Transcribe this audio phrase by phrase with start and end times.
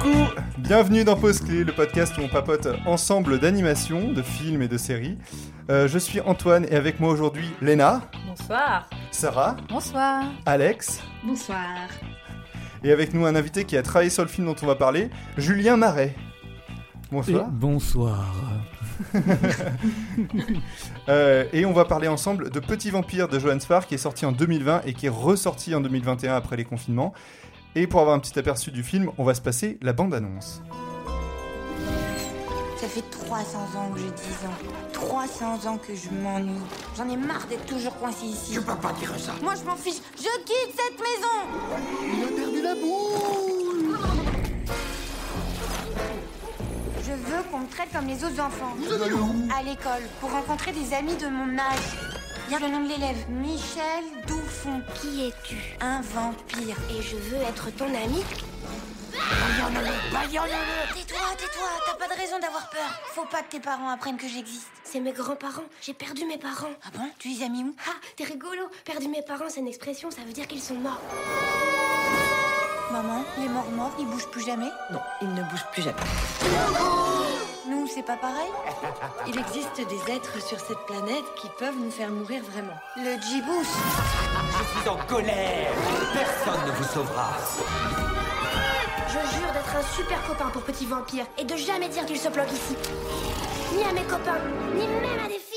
[0.00, 4.68] Coucou Bienvenue dans Pause Clé, le podcast où on papote ensemble d'animations, de films et
[4.68, 5.18] de séries.
[5.70, 8.88] Euh, je suis Antoine et avec moi aujourd'hui Léna, Bonsoir.
[9.10, 10.24] Sarah, Bonsoir.
[10.46, 11.88] Alex Bonsoir.
[12.82, 15.10] et avec nous un invité qui a travaillé sur le film dont on va parler,
[15.36, 16.14] Julien Marais.
[17.12, 17.46] Bonsoir.
[17.46, 18.34] Et bonsoir.
[21.08, 24.26] Euh, et on va parler ensemble de Petit Vampire de Johannes Farr qui est sorti
[24.26, 27.14] en 2020 et qui est ressorti en 2021 après les confinements.
[27.76, 30.60] Et pour avoir un petit aperçu du film, on va se passer la bande-annonce.
[32.80, 34.10] Ça fait 300 ans que j'ai 10
[34.46, 34.58] ans.
[34.92, 36.58] 300 ans que je m'ennuie.
[36.96, 38.54] J'en ai marre d'être toujours coincé ici.
[38.54, 39.32] Je peux pas dire ça.
[39.40, 40.00] Moi, je m'en fiche.
[40.16, 41.36] Je quitte cette maison.
[42.12, 43.98] Il a perdu la boule.
[47.04, 48.74] Je veux qu'on me traite comme les autres enfants.
[48.78, 49.48] Vous allez où?
[49.56, 52.19] À l'école, pour rencontrer des amis de mon âge.
[52.50, 53.30] Bien le nom de l'élève.
[53.30, 54.82] Michel Douffon.
[54.96, 55.54] Qui es-tu?
[55.80, 56.76] Un vampire.
[56.90, 58.24] Et je veux être ton ami
[60.12, 60.94] baillonne-le.
[60.94, 61.68] Tais-toi, tais-toi.
[61.86, 63.00] T'as pas de raison d'avoir peur.
[63.14, 64.66] Faut pas que tes parents apprennent que j'existe.
[64.82, 65.62] C'est mes grands-parents.
[65.80, 66.74] J'ai perdu mes parents.
[66.82, 67.08] Ah bon?
[67.20, 67.72] Tu les as mis où?
[67.86, 68.62] Ah, t'es rigolo.
[68.84, 71.00] Perdu mes parents, c'est une expression, ça veut dire qu'ils sont morts.
[72.92, 75.96] Maman, les morts morts, ils bougent plus jamais Non, il ne bouge plus jamais.
[77.68, 78.50] Nous, c'est pas pareil
[79.28, 82.74] Il existe des êtres sur cette planète qui peuvent nous faire mourir vraiment.
[82.96, 83.64] Le djibous.
[83.64, 85.70] Je suis en colère.
[86.12, 87.30] Personne ne vous sauvera.
[89.06, 92.28] Je jure d'être un super copain pour Petit Vampire et de jamais dire qu'il se
[92.28, 92.76] planque ici.
[93.76, 94.40] Ni à mes copains,
[94.74, 95.49] ni même à des filles.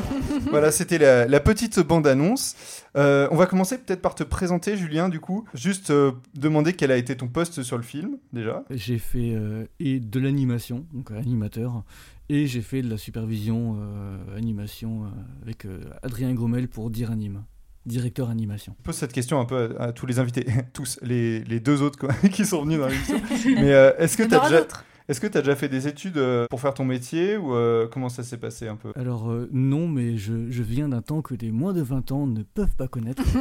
[0.50, 2.56] voilà, c'était la, la petite bande-annonce.
[2.96, 5.44] Euh, on va commencer peut-être par te présenter, Julien, du coup.
[5.54, 8.64] Juste euh, demander quel a été ton poste sur le film, déjà.
[8.70, 11.84] J'ai fait euh, et de l'animation, donc animateur,
[12.28, 15.08] et j'ai fait de la supervision euh, animation euh,
[15.42, 17.44] avec euh, Adrien Gromel pour Dire Anime,
[17.86, 18.74] directeur animation.
[18.80, 21.80] Je pose cette question un peu à, à tous les invités, tous, les, les deux
[21.82, 23.20] autres quoi, qui sont venus dans l'émission.
[23.46, 24.66] Mais euh, est-ce que tu as déjà...
[25.08, 27.88] Est-ce que tu as déjà fait des études euh, pour faire ton métier ou euh,
[27.88, 28.92] comment ça s'est passé un peu?
[28.94, 32.26] Alors euh, non, mais je, je viens d'un temps que les moins de 20 ans
[32.26, 33.22] ne peuvent pas connaître.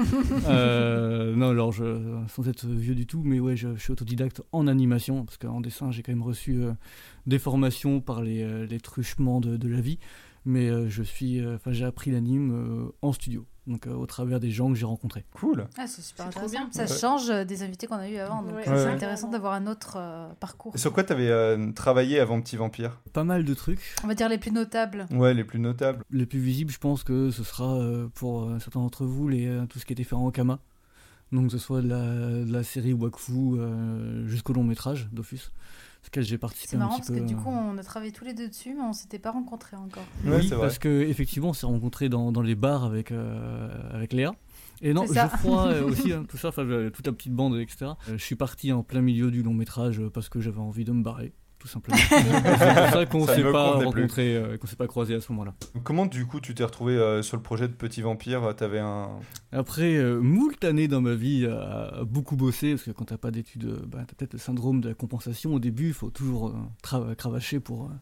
[0.50, 1.84] Euh, non, alors je,
[2.30, 5.60] sans être vieux du tout, mais ouais, je, je suis autodidacte en animation, parce qu'en
[5.60, 6.72] dessin j'ai quand même reçu euh,
[7.26, 10.00] des formations par les, euh, les truchements de, de la vie,
[10.46, 14.06] mais euh, je suis, euh, enfin j'ai appris l'anime euh, en studio, donc euh, au
[14.06, 15.26] travers des gens que j'ai rencontrés.
[15.34, 15.68] Cool.
[15.78, 16.52] Ah, c'est super intéressant.
[16.52, 16.70] bien.
[16.72, 17.00] Ça Ouais.
[17.00, 18.42] change euh, des invités qu'on a eu avant.
[18.42, 20.74] Donc Ouais, euh, c'est intéressant d'avoir un autre euh, parcours.
[20.76, 23.00] Et sur quoi tu avais travaillé avant Petit Vampire?
[23.14, 23.82] Pas mal de trucs.
[24.04, 25.06] On va dire les plus notables.
[25.12, 26.04] Ouais, les plus notables.
[26.12, 29.48] Les plus visibles, je pense que ce sera euh, pour euh, certains d'entre vous les,
[29.48, 30.60] euh, tout ce qui était fait en Kama.
[31.34, 32.06] Donc, que ce soit de la,
[32.46, 35.52] de la série Wakfu euh, jusqu'au long métrage d'Offus,
[36.08, 38.26] auquel j'ai participé C'est un marrant petit parce que du coup, on a travaillé tous
[38.26, 40.06] les deux dessus, mais on s'était pas rencontrés encore.
[40.26, 40.60] Oui, vrai.
[40.60, 44.34] parce que effectivement, on s'est rencontrés dans, dans les bars avec, euh, avec Léa.
[44.82, 45.06] Et non.
[45.06, 47.92] Geoffroy euh, aussi, hein, tout ça, enfin, toute la petite bande, etc.
[48.10, 50.86] Euh, je suis parti en plein milieu du long métrage euh, parce que j'avais envie
[50.86, 51.34] de me barrer,
[51.68, 51.98] tout simplement.
[52.10, 55.32] c'est pour ça qu'on ne s'est pas rencontrés, euh, qu'on s'est pas croisés à ce
[55.32, 55.54] moment-là.
[55.84, 59.10] Comment du coup tu t'es retrouvé euh, sur le projet de Petit Vampire T'avais un...
[59.52, 63.18] Après euh, moult années dans ma vie à, à beaucoup bosser, parce que quand t'as
[63.18, 66.10] pas d'études, euh, bah, t'as peut-être le syndrome de la compensation au début, il faut
[66.10, 66.54] toujours
[66.94, 67.94] euh, cravacher pour, euh,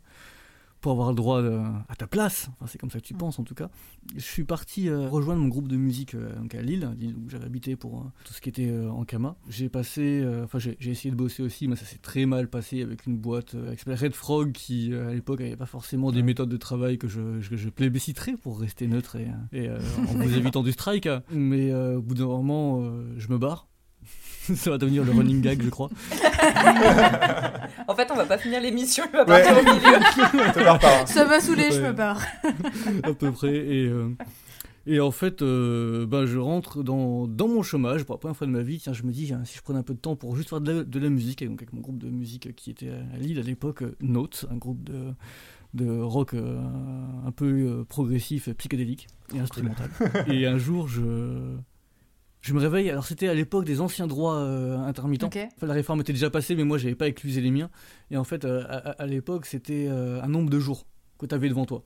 [0.85, 1.59] pour avoir le droit de-
[1.90, 2.47] à ta place.
[2.53, 3.72] Enfin, c'est comme ça que tu penses en tout cas.
[4.16, 7.28] Je suis parti euh, rejoindre mon groupe de musique euh, donc à Lille, Lille où
[7.28, 9.35] j'avais habité pour euh, tout ce qui était euh, en Kama.
[9.50, 12.47] J'ai passé, euh, enfin j'ai j'ai essayé de bosser aussi, mais ça s'est très mal
[12.51, 16.18] passé avec une boîte euh, Red Frog qui euh, à l'époque avait pas forcément des
[16.18, 16.23] Ouais.
[16.23, 20.03] méthodes de travail que je, je, je plébisciterais pour rester neutre et, et, euh, en
[20.22, 21.09] vous évitant du strike.
[21.31, 23.67] Mais euh, au bout d'un moment, euh, je me barre.
[24.56, 25.89] ça va devenir le running gag, je crois.
[27.88, 29.44] En fait, on va pas finir l'émission, il va Ouais.
[29.44, 30.63] partir au milieu.
[30.79, 31.06] Pas, hein.
[31.06, 32.22] Ça m'a saoulé, je me barre.
[33.03, 33.53] à peu près.
[33.55, 34.09] Et, euh,
[34.88, 38.47] et en fait, euh, ben, je rentre dans, dans mon chômage pour la première fois
[38.47, 38.79] de ma vie.
[38.79, 40.61] Tiens, je me dis, hein, si je prenais un peu de temps pour juste faire
[40.61, 43.17] de la, de la musique, et donc avec mon groupe de musique qui était à
[43.17, 45.13] Lille à l'époque, euh, Notes, un groupe de,
[45.75, 46.59] de rock euh,
[47.25, 49.90] un peu euh, progressif, psychédélique et instrumental.
[50.28, 51.02] et un jour, je.
[52.45, 55.29] Je me réveille, alors c'était à l'époque des anciens droits euh, intermittents.
[55.55, 57.71] Enfin, la réforme était déjà passée, mais moi j'avais pas éclusé les miens.
[58.11, 58.63] Et en fait, euh,
[58.99, 60.85] à, l'époque, c'était euh, un nombre de jours
[61.17, 61.83] que tu avais devant toi.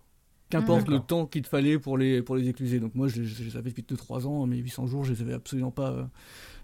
[0.50, 2.82] Qu'importe le temps qu'il te fallait pour les, pour les écluser.
[2.82, 5.34] Donc moi, je, je les avais depuis 2-3 ans, mes 800 jours, je les avais
[5.34, 6.10] absolument pas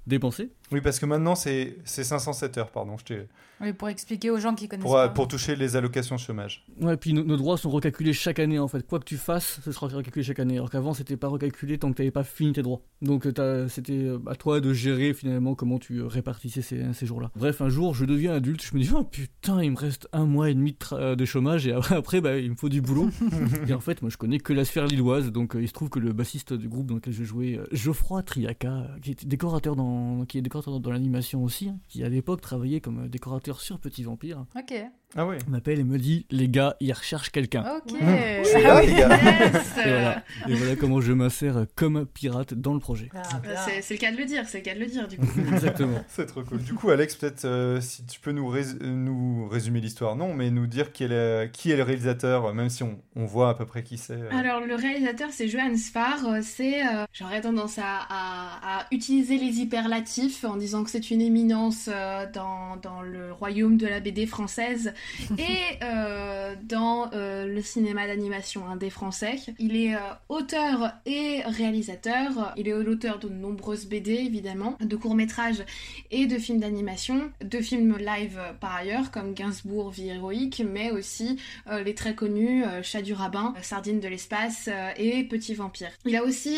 [0.08, 0.50] dépensés.
[0.72, 2.96] Oui, parce que maintenant c'est c'est 507 heures, pardon.
[3.08, 3.16] Je
[3.62, 5.10] Oui, pour expliquer aux gens qui connaissent pour, pas.
[5.10, 6.66] pour toucher les allocations chômage.
[6.82, 8.86] Ouais, puis nos, nos droits sont recalculés chaque année en fait.
[8.88, 10.56] Quoi que tu fasses, ce sera recalculé chaque année.
[10.56, 12.82] Alors qu'avant, c'était pas recalculé tant que tu n'avais pas fini tes droits.
[13.02, 16.94] Donc euh, t'as- c'était euh, à toi de gérer finalement comment tu euh, répartissais ces,
[16.94, 17.32] ces jours-là.
[17.36, 20.26] Bref, un jour, je deviens adulte, je me dis, oh putain, il me reste un
[20.26, 23.10] mois et demi de, chômage et après, bah, il me faut du boulot.
[23.68, 25.32] et en fait, moi, je connais que la sphère lilloise.
[25.32, 27.66] Donc euh, il se trouve que le bassiste du groupe dans lequel je jouais, euh,
[27.72, 29.95] Geoffroy Triaca, qui était décorateur dans,
[30.28, 34.04] qui est décorateur dans l'animation aussi, hein, qui à l'époque travaillait comme décorateur sur Petit
[34.04, 34.74] Vampire, Ok.
[35.16, 35.38] Ah ouais.
[35.48, 37.64] m'appelle et me dit les gars, ils recherchent quelqu'un.
[37.78, 37.96] Ok.
[38.44, 39.18] Suis là, les gars.
[39.18, 39.78] Yes.
[39.78, 40.24] Et voilà.
[40.48, 43.10] Et voilà comment je m'insère comme pirate dans le projet.
[43.16, 43.22] Ah.
[43.66, 45.26] C'est c'est le cas de le dire, c'est le cas de le dire du coup.
[45.54, 46.04] Exactement.
[46.10, 46.60] C'est trop cool.
[46.60, 50.52] Du coup, Alex, peut-être euh, si tu peux nous, rés- nous résumer l'histoire, non, mais
[50.52, 53.54] nous dire qui est le, qui est le réalisateur, même si on, on voit à
[53.54, 54.14] peu près qui c'est.
[54.14, 54.30] euh.
[54.32, 59.38] Alors le réalisateur c'est Johan Sfar, Euh, c'est euh, j'aurais tendance à, à- à utiliser
[59.38, 64.00] les hyperlatifs en disant que c'est une éminence euh, dans, dans le royaume de la
[64.00, 64.94] BD française
[65.38, 69.36] et euh, dans euh, le cinéma d'animation indé français.
[69.60, 70.00] Il est euh,
[70.30, 75.64] auteur et réalisateur, il est l'auteur de nombreuses BD évidemment, de courts-métrages
[76.12, 81.40] et de films d'animation, de films live par ailleurs comme Gainsbourg, Vie héroïque, mais aussi
[81.84, 85.90] les très connus Chat du rabbin, Sardine de l'espace et Petit vampire.
[86.06, 86.58] Il a aussi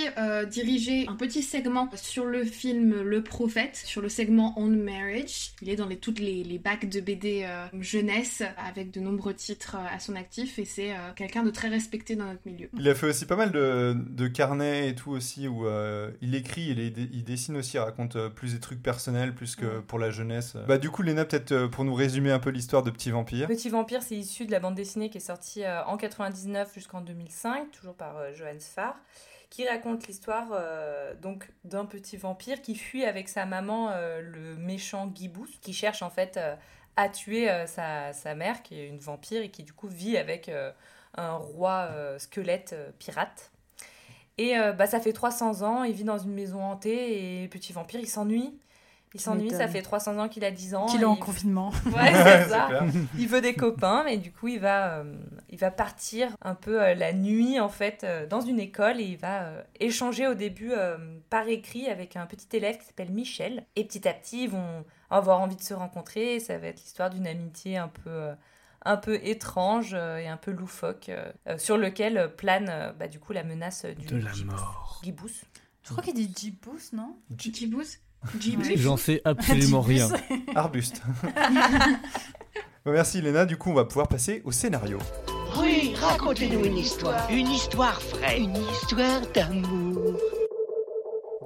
[0.49, 5.51] dirigé un petit segment sur le film Le Prophète, sur le segment On Marriage.
[5.61, 7.67] Il est dans toutes les, les bacs de BD euh,
[8.57, 12.15] avec de nombreux titres euh, à son actif et c'est euh, quelqu'un de très respecté
[12.15, 12.69] dans notre milieu.
[12.77, 16.35] Il a fait aussi pas mal de, de carnets et tout aussi, où euh, il
[16.35, 19.65] écrit, il, est- il dessine aussi, il raconte euh, plus des trucs personnels, plus que
[19.65, 19.81] Ouais.
[19.87, 20.55] pour la jeunesse.
[20.67, 23.47] Bah du coup, Léna, peut-être euh, pour nous résumer un peu l'histoire de Petit Vampire.
[23.47, 27.01] Petit Vampire, c'est issu de la bande dessinée qui est sortie euh, en 99 jusqu'en
[27.01, 28.95] 2005, toujours par euh, Johannes Farr,
[29.49, 34.55] qui raconte l'histoire euh, donc d'un petit vampire qui fuit avec sa maman euh, le
[34.57, 36.55] méchant Gibous, qui cherche en fait euh,
[36.97, 40.17] à tuer euh, sa, sa mère, qui est une vampire et qui du coup vit
[40.17, 40.71] avec euh,
[41.15, 43.51] un roi euh, squelette euh, pirate.
[44.37, 47.71] Et euh, bah, ça fait 300 ans, il vit dans une maison hantée et petit
[47.73, 48.59] vampire, il s'ennuie.
[49.13, 50.85] Il s'ennuie, ça fait 300 ans qu'il a 10 ans.
[50.85, 51.71] Qu'il est en il- confinement.
[51.87, 52.11] Ouais, Ouais,
[52.43, 52.69] c'est ça.
[53.17, 55.15] Il veut des copains, mais du coup, il va, euh,
[55.49, 59.05] il va partir un peu euh, la nuit, en fait, euh, dans une école et
[59.05, 60.97] il va euh, échanger au début euh,
[61.31, 63.65] par écrit avec un petit élève qui s'appelle Michel.
[63.75, 66.35] Et petit à petit, ils vont avoir envie de se rencontrer.
[66.35, 68.33] et ça va être l'histoire d'une amitié un peu, euh,
[68.85, 73.19] un peu étrange euh, et un peu loufoque, euh, sur lequel plane, euh, bah, du
[73.19, 74.51] coup, la menace du De la gibous.
[74.51, 74.99] mort.
[75.03, 75.29] Gibous.
[75.83, 77.83] Je crois qu'il dit Jeepous, non Jibous
[78.39, 80.09] Jibous J'en sais absolument rien.
[80.55, 81.01] Arbuste.
[82.85, 84.97] Merci Léna, du coup on va pouvoir passer au scénario.
[85.59, 87.29] Oui, racontez-nous une histoire.
[87.29, 88.39] Une histoire vraie.
[88.39, 90.17] Une histoire d'amour.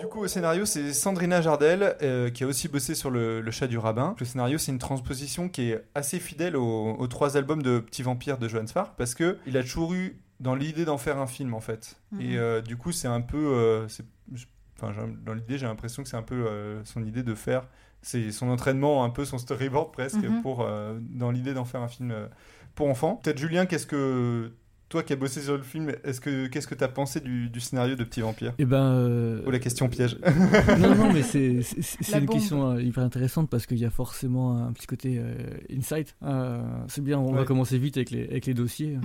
[0.01, 3.51] Du coup, au scénario, c'est Sandrina Jardel euh, qui a aussi bossé sur le, le
[3.51, 4.15] chat du rabbin.
[4.19, 8.01] Le scénario, c'est une transposition qui est assez fidèle aux, aux trois albums de Petit
[8.01, 11.27] Vampire de Johannes Farr parce que il a toujours eu dans l'idée d'en faire un
[11.27, 11.97] film en fait.
[12.13, 12.21] Mhm.
[12.21, 13.87] Et euh, du coup, c'est un peu, euh,
[14.81, 14.91] enfin,
[15.23, 16.47] dans l'idée, j'ai l'impression que c'est un peu
[16.83, 17.67] son idée de faire,
[18.01, 20.41] c'est son entraînement, un peu son storyboard presque Mhm.
[20.41, 20.67] pour
[20.99, 22.27] dans l'idée d'en faire un film
[22.73, 23.19] pour enfants.
[23.23, 24.51] Peut-être Julien, qu'est-ce que
[24.91, 27.61] toi qui as bossé sur le film, est-ce que qu'est-ce que t'as pensé du, du
[27.61, 28.53] scénario de Petit Vampire?
[28.59, 28.91] Et ben.
[28.91, 30.17] euh, Oh la question piège.
[30.79, 31.61] non, non, mais c'est
[32.13, 32.35] une bombe.
[32.35, 35.33] question euh, hyper intéressante parce qu'il y a forcément un petit côté euh,
[35.75, 36.15] insight.
[36.23, 38.97] Euh, c'est bien, on va commencer vite avec les, avec les dossiers.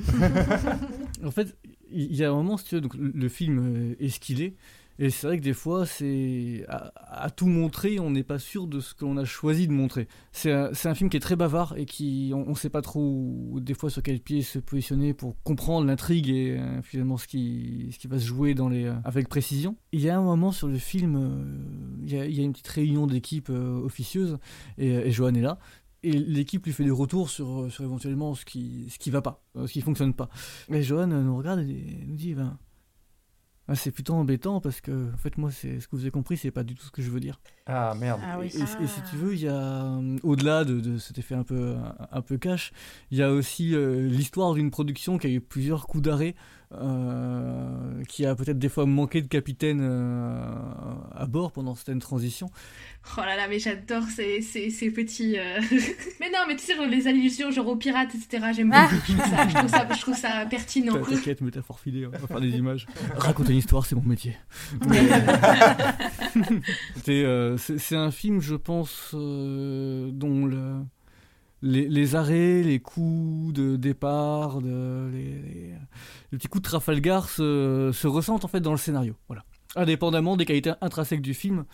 [1.24, 1.56] en fait,
[1.92, 4.42] il y, a un moment, si tu veux, donc, le film euh, est ce qu'il
[4.42, 4.54] est.
[4.98, 8.81] Et c'est vrai que des fois, c'est à, tout montrer, on n'est pas sûr de
[8.81, 10.08] ce que l'on a choisi de montrer.
[10.32, 13.75] C'est un, film qui est très bavard et qui, on ne sait pas trop des
[13.75, 18.19] fois sur quel pied se positionner pour comprendre l'intrigue et euh, finalement ce qui, va
[18.19, 19.76] se jouer dans les, euh, avec précision.
[19.93, 23.06] Il y a un moment sur le film, euh, il y, a, une petite réunion
[23.06, 24.38] d'équipe officieuse
[24.79, 25.58] et, Johan est là.
[26.03, 29.81] Et l'équipe lui fait des retours sur, éventuellement ce qui, ce va pas, ce qui
[29.81, 30.31] fonctionne pas.
[30.72, 32.58] Et Johan nous regarde et nous dit ben,
[33.69, 36.37] ah, c'est plutôt embêtant parce que, en fait, moi, c'est ce que vous avez compris,
[36.37, 37.41] c'est pas du tout ce que je veux dire.
[37.67, 38.20] Ah merde.
[38.25, 38.46] Ah oui.
[38.55, 41.43] Et, et si tu veux, il y a, euh, au-delà de, de cet effet un
[41.43, 42.73] peu, un, un peu cash,
[43.11, 46.37] il y a aussi euh, l'histoire d'une production qui a eu plusieurs coups d'arrêt,
[46.73, 50.41] euh, qui a peut-être des fois manqué de capitaine euh,
[51.15, 52.51] à bord pendant certaines transitions.
[53.17, 55.39] Oh là là, mais j'adore ces, ces, ces petits.
[55.39, 55.61] euh,
[56.20, 58.46] mais non, mais tu sais, genre, les allusions, genre aux pirates, etc.
[58.55, 58.89] J'aime Ah.
[58.91, 59.03] beaucoup.
[59.06, 60.94] Je trouve ça, je trouve ça, je trouve ça pertinent.
[61.03, 62.87] T'in- T'inquiète, métaphore filée, on va faire des images.
[63.17, 64.37] Raconter une histoire, c'est mon métier.
[64.89, 65.06] Mais,
[67.05, 67.56] c'est, euh,
[67.93, 70.81] un film, je pense, euh, dont le-
[71.63, 75.75] les, les arrêts, les coups de départ, de, les, les-
[76.36, 79.14] les petits coups de Trafalgar se, se en fait dans le scénario.
[79.26, 79.43] Voilà.
[79.74, 81.64] Indépendamment des qualités intrinsèques du film,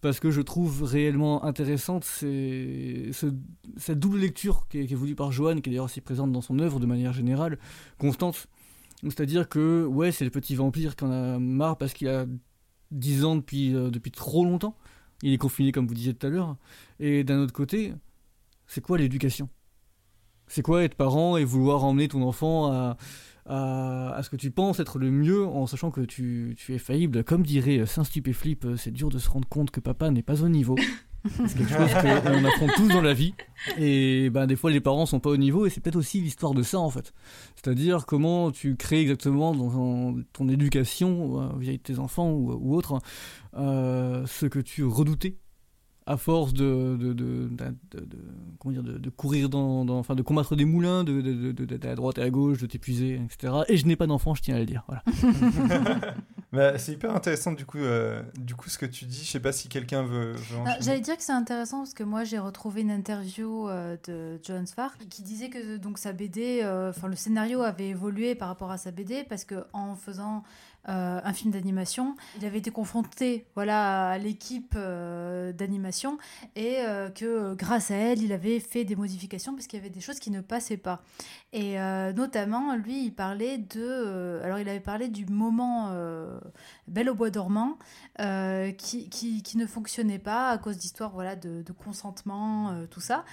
[0.00, 5.32] parce que je trouve réellement intéressante cette double lecture qui est, qui est voulue par
[5.32, 7.58] Johan, qui est d'ailleurs aussi présente dans son œuvre de manière générale,
[7.98, 8.46] constante.
[9.02, 12.24] C'est-à-dire que, ouais, c'est le petit vampire qui en a marre parce qu'il a
[12.92, 14.76] 10 ans depuis, euh, depuis trop longtemps.
[15.24, 16.56] Il est confiné, comme vous disiez tout à l'heure.
[17.00, 17.92] Et d'un autre côté,
[18.68, 19.48] c'est quoi l'éducation?
[20.46, 22.96] C'est quoi être parent et vouloir emmener ton enfant à,
[23.46, 26.78] à, à ce que tu penses être le mieux en sachant que tu, tu es
[26.78, 27.24] faillible.
[27.24, 30.42] Comme dirait Saint Stupéflip, euh, c'est dur de se rendre compte que papa n'est pas
[30.42, 30.76] au niveau.
[31.24, 33.32] C'est quelque chose qu'on affronte tous dans la vie.
[33.78, 36.52] Et ben, des fois, les parents sont pas au niveau, et c'est peut-être aussi l'histoire
[36.52, 37.14] de ça, en fait.
[37.54, 42.74] C'est-à-dire comment tu crées exactement dans ton, ton éducation, euh, de tes enfants ou, ou
[42.74, 42.98] autres,
[43.56, 45.36] euh, ce que tu redoutais
[46.06, 48.18] à force de, de, de, de- de- de-
[48.58, 51.52] comment dire, de, de courir dans, dans- enfin de combattre des moulins, de, de, de-
[51.52, 53.52] de- d'aller à droite et à gauche, de t'épuiser, etc.
[53.68, 54.84] Et je n'ai pas d'enfant, je tiens à le dire.
[54.88, 55.02] Voilà.
[56.52, 59.24] Bah, c'est hyper intéressant du coup, euh, du coup ce que tu dis.
[59.24, 60.76] Je sais pas si quelqu'un veut, veut Ah.
[60.82, 64.66] J'allais dire que c'est intéressant parce que moi j'ai retrouvé une interview euh, de Johan
[64.66, 68.70] Sfar qui disait que donc sa BD, euh, enfin le scénario avait évolué par rapport
[68.70, 70.42] à sa BD parce que en faisant
[70.88, 76.18] euh, un film d'animation, il avait été confronté voilà à l'équipe euh, d'animation
[76.56, 79.90] et euh, que grâce à elle il avait fait des modifications parce qu'il y avait
[79.90, 81.02] des choses qui ne passaient pas.
[81.52, 81.76] Et
[82.16, 85.92] notamment lui il parlait de, alors il avait parlé du moment
[86.88, 87.76] Belle au bois dormant
[88.18, 93.26] qui, qui, qui ne fonctionnait pas à cause d'histoires voilà, de, de consentement, tout ça.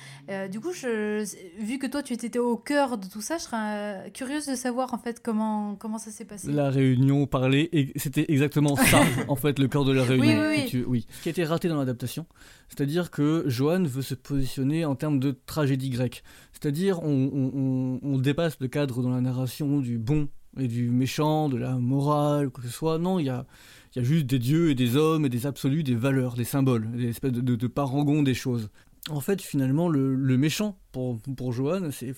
[0.51, 4.47] Du coup, vu que toi, tu étais au cœur de tout ça, je serais curieuse
[4.47, 6.51] de savoir en fait comment, comment ça s'est passé.
[6.51, 10.47] La réunion et c'était exactement ça, en fait, le cœur de la réunion.
[10.49, 10.69] oui, si oui.
[10.69, 11.05] tu veux, oui.
[11.09, 12.25] Ce qui a été raté dans l'adaptation,
[12.67, 16.23] c'est-à-dire que Johan veut se positionner en termes de tragédie grecque.
[16.53, 20.27] C'est-à-dire, on, on- on- on dépasse le cadre dans la narration du bon
[20.57, 22.97] et du méchant, de la morale, quoi que ce soit.
[22.97, 23.45] Non, il y a,
[23.95, 26.43] il y a juste des dieux et des hommes et des absolus, des valeurs, des
[26.43, 28.69] symboles, des espèces de, de, de parangons des choses.
[29.09, 32.13] En fait, finalement, le, le méchant pour, pour Johan, c'est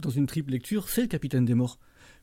[0.00, 1.78] dans une triple lecture, c'est le capitaine des morts.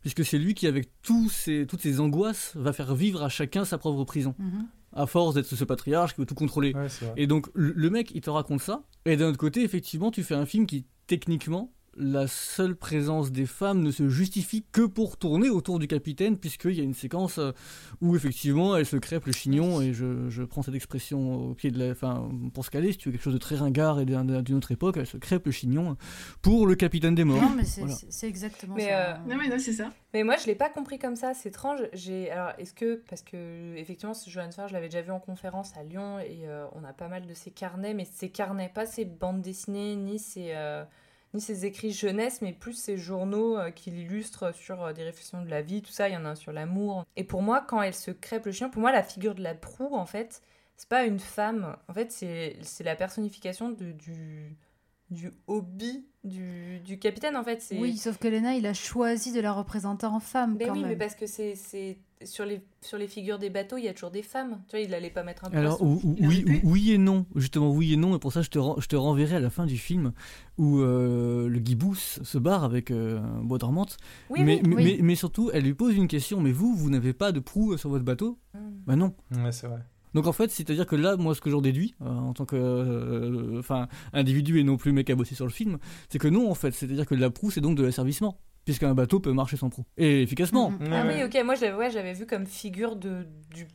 [0.06, 3.66] Puisque c'est lui qui, avec tous ces, toutes ces angoisses, va faire vivre à chacun
[3.66, 4.36] sa propre prison.
[4.38, 4.68] Mhm.
[4.94, 6.76] À force d'être ce patriarche qui veut tout contrôler.
[6.76, 6.86] Ouais.
[7.18, 8.84] Et donc, le, le mec, il te raconte ça.
[9.06, 13.46] Et d'un autre côté, effectivement, tu fais un film qui, techniquement, la seule présence des
[13.46, 17.38] femmes ne se justifie que pour tourner autour du capitaine, puisqu'il y a une séquence
[17.38, 17.52] euh,
[18.02, 21.72] où, effectivement, elle se crêpe le chignon, et je, je prends cette expression au pied
[21.72, 21.92] de la.
[21.92, 24.56] Enfin, pour se caler, si tu veux quelque chose de très ringard et d'un- d'une
[24.58, 25.96] autre époque, elle se crêpe le chignon
[26.42, 27.42] pour le capitaine des morts.
[27.42, 27.96] Non, mais c'est Voilà.
[27.96, 29.12] c'est- c'est exactement Mais, ça.
[29.12, 29.92] euh, Non, mais non, c'est ça.
[30.14, 31.34] Mais moi, je l'ai pas compris comme ça.
[31.34, 31.80] C'est étrange.
[31.94, 35.20] J'ai alors est-ce que parce que effectivement, ce Johan Farr, je l'avais déjà vu en
[35.20, 38.70] conférence à Lyon et euh, on a pas mal de ses carnets, mais ses carnets,
[38.74, 40.84] pas ses bandes dessinées ni ses euh,
[41.36, 45.44] ni ses écrits jeunesse, mais plus ses journaux euh, qu'il illustre sur euh, des réflexions
[45.44, 46.10] de la vie, tout ça.
[46.10, 47.06] Il y en a un sur l'amour.
[47.16, 49.54] Et pour moi, quand elle se crêpe le chien, pour moi, la figure de la
[49.54, 50.42] proue, en fait,
[50.78, 51.78] c'est pas une femme.
[51.88, 54.56] En fait, c'est c'est la personnification de, du
[55.12, 59.32] du hobby du, du capitaine en fait c'est Oui, sauf que Lena, il a choisi
[59.32, 60.90] de la représenter en femme mais quand oui, même.
[60.90, 63.94] mais parce que c'est c'est- sur les sur les figures des bateaux, il y a
[63.94, 64.62] toujours des femmes.
[64.68, 67.70] Tu vois, il allait pas mettre un Alors ou- ou- oui, oui et non, justement
[67.72, 69.78] oui et non, et pour ça je te, je te renverrai à la fin du
[69.78, 70.14] film
[70.58, 73.98] où euh, le gibous se barre avec euh, un bois dormante,
[74.32, 74.62] Oui, mais, oui.
[74.70, 74.84] mais, Oui.
[74.84, 77.78] mais- mais surtout elle lui pose une question, mais vous, vous n'avez pas de proue
[77.78, 78.40] sur votre bateau?
[78.56, 78.60] Hmm.
[78.88, 79.14] Bah non.
[79.36, 79.82] Ouais, c'est vrai.
[80.16, 82.56] Donc en fait, c'est-à-dire que là, moi ce que j'en déduis, euh, en tant que
[82.56, 85.78] euh, enfin individu et non plus mec à bosser sur le film,
[86.10, 89.20] c'est que non en fait, c'est-à-dire que la proue c'est donc de l'asservissement, puisqu'un bateau
[89.20, 89.84] peut marcher sans proue.
[89.98, 90.74] Et efficacement.
[90.92, 93.68] Ah oui, ok, moi je l'avais ouais, j'avais vu comme figure de du,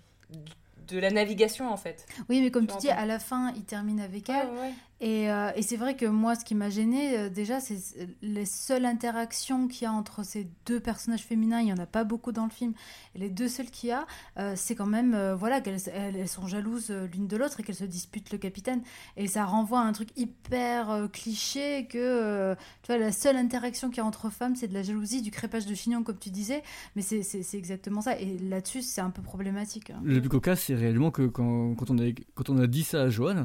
[0.89, 2.07] de la navigation en fait.
[2.29, 4.49] Oui, mais comme Tu tu dis, à la fin, il termine avec elle.
[4.49, 4.73] ouais.
[5.01, 7.79] Et, euh, et c'est vrai que moi, ce qui m'a gêné euh, déjà, c'est
[8.21, 11.61] les seules interactions qu'il y a entre ces deux personnages féminins.
[11.61, 12.75] Il n'y en a pas beaucoup dans le film.
[13.15, 14.07] Et les deux seules qu'il y a,
[14.39, 17.75] euh, c'est quand même voilà, qu'elles elles, elles sont jalouses l'une de l'autre et qu'elles
[17.75, 18.83] se disputent le capitaine.
[19.17, 23.99] Et ça renvoie à un truc hyper cliché que tu vois, la seule interaction qu'il
[23.99, 26.63] y a entre femmes, c'est de la jalousie, du crépage de chignon, comme tu disais.
[26.97, 27.21] Mais c'est-
[27.55, 28.19] exactement ça.
[28.19, 29.91] Et là-dessus, c'est un peu problématique.
[29.91, 30.01] hein.
[30.05, 33.45] Le plus cocasse, c'est réellement que quand, quand, on a, dit ça à Johan, euh,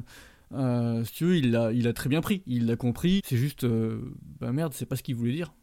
[1.04, 2.44] si tu veux, il l'a il a très bien pris.
[2.46, 3.22] Il l'a compris.
[3.26, 5.54] C'est juste, euh, bah merde, c'est pas ce qu'il voulait dire.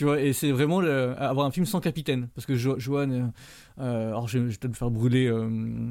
[0.00, 2.28] Tu vois, et c'est vraiment le- avoir un film sans capitaine.
[2.34, 3.22] Parce que Jo- Johan, euh,
[3.80, 5.46] euh, alors je, vais peut-être me faire brûler euh,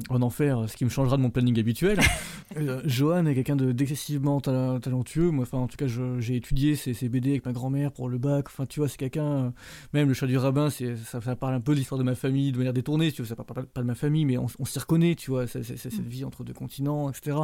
[0.08, 2.00] en enfer, ce qui me changera de mon planning habituel.
[2.56, 5.30] Euh, Johan est quelqu'un de- d'excessivement tala- talentueux.
[5.30, 8.18] Moi, enfin, en tout cas, j'ai étudié ses, ses BD avec ma grand-mère pour le
[8.18, 8.46] bac.
[8.48, 9.52] Enfin, tu vois, c'est quelqu'un.
[9.92, 12.50] même le chat du rabbin, ça, ça parle un peu de l'histoire de ma famille
[12.50, 13.12] de manière détournée.
[13.12, 15.30] Tu vois, ça parle pas, pas de ma famille, mais on, on s'y reconnaît, tu
[15.30, 15.46] vois.
[15.46, 17.36] Cette vie entre deux continents, etc.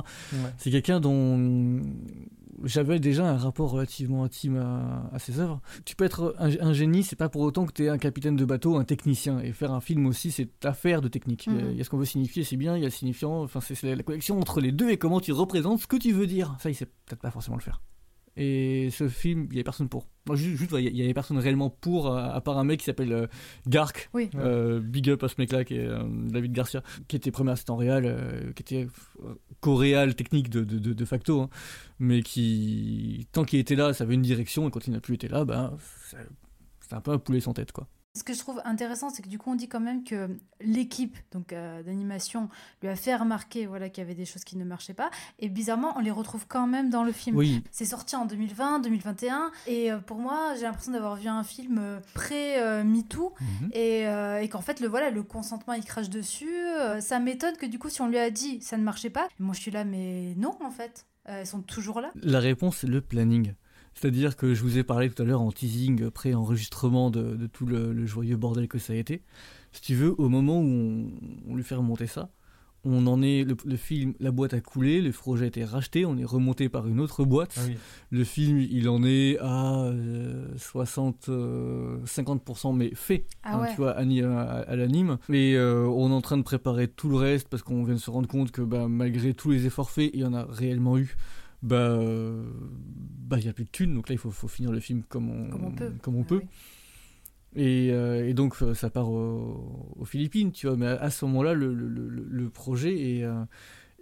[0.58, 1.80] C'est quelqu'un dont
[2.64, 5.60] j'avais déjà un rapport relativement intime à, à ses œuvres.
[5.84, 8.36] Tu peux être un, un génie, c'est pas pour autant que tu es un capitaine
[8.36, 9.40] de bateau, un technicien.
[9.40, 11.46] Et faire un film aussi, c'est affaire de technique.
[11.46, 11.70] Il y a- Mhm.
[11.72, 13.60] il y a ce qu'on veut signifier, c'est bien, il y a le signifiant, enfin,
[13.60, 16.26] c'est, c'est la connexion entre les deux et comment tu représentes ce que tu veux
[16.26, 16.56] dire.
[16.60, 17.80] Ça, il sait peut-être pas forcément le faire.
[18.36, 20.06] Et ce film, il y avait personne pour.
[20.26, 23.12] Moi, juste, il y avait personne réellement pour, à, à part un mec qui s'appelle
[23.12, 23.26] euh,
[23.66, 24.10] Gark.
[24.12, 24.28] Oui.
[24.34, 27.76] Euh, big up à ce mec-là, qui est euh, David Garcia, qui était premier assistant
[27.76, 28.88] réal, euh, qui était
[29.24, 31.48] euh, co-réal technique de, de, de- de facto, hein,
[31.98, 35.14] mais qui, tant qu'il était là, ça avait une direction, et quand il n'a plus
[35.14, 35.76] été là, ben,
[36.10, 36.18] ça,
[36.80, 37.86] c'est un peu un poulet sans tête, quoi.
[38.16, 40.28] Ce que je trouve intéressant, c'est que du coup, on dit quand même que
[40.60, 42.48] l'équipe donc euh, d'animation
[42.80, 45.10] lui a fait remarquer voilà qu'il y avait des choses qui ne marchaient pas.
[45.38, 47.36] Et bizarrement, on les retrouve quand même dans le film.
[47.36, 47.62] Oui.
[47.70, 51.76] C'est sorti en 2020, 2021, et euh, pour moi, j'ai l'impression d'avoir vu un film
[51.78, 53.70] euh, pré MeToo Mhm.
[53.74, 54.00] et,
[54.42, 56.48] et qu'en fait, le voilà, le consentement il crache dessus.
[57.00, 59.54] Ça m'étonne que du coup, si on lui a dit ça ne marchait pas, moi
[59.54, 62.10] je suis là, mais non en fait, elles sont toujours là.
[62.22, 63.52] La réponse, c'est le planning.
[63.98, 67.46] C'est-à-dire que je vous ai parlé tout à l'heure en teasing, euh, pré-enregistrement de, de
[67.46, 69.22] tout le, le joyeux bordel que ça a été.
[69.72, 71.06] Si tu veux, au moment où on,
[71.48, 72.30] on lui fait remonter ça,
[72.84, 76.04] on en est, le, le film, la boîte a coulé, le projet a été racheté,
[76.06, 77.54] on est remonté par une autre boîte.
[77.58, 77.74] Ah oui.
[78.10, 83.70] Le film, il en est à euh, 60, euh, 50% mais fait, Ah hein, ouais.
[83.70, 84.02] tu vois, à-
[84.60, 85.18] à l'anime.
[85.28, 88.00] Mais euh, on est en train de préparer tout le reste parce qu'on vient de
[88.00, 90.96] se rendre compte que bah, malgré tous les efforts faits, il y en a réellement
[90.98, 91.16] eu.
[91.66, 92.44] Bah, euh,
[93.28, 95.02] bah, il y a plus de thunes, donc là il faut, faut finir le film
[95.02, 95.92] comme on, Comme on peut.
[96.02, 96.36] comme on Ah peut.
[96.42, 96.48] oui.
[97.54, 100.76] Et, euh, et donc euh, ça part au- aux Philippines, tu vois.
[100.76, 103.42] Mais à, à ce moment-là, le, le, le, le projet est, euh,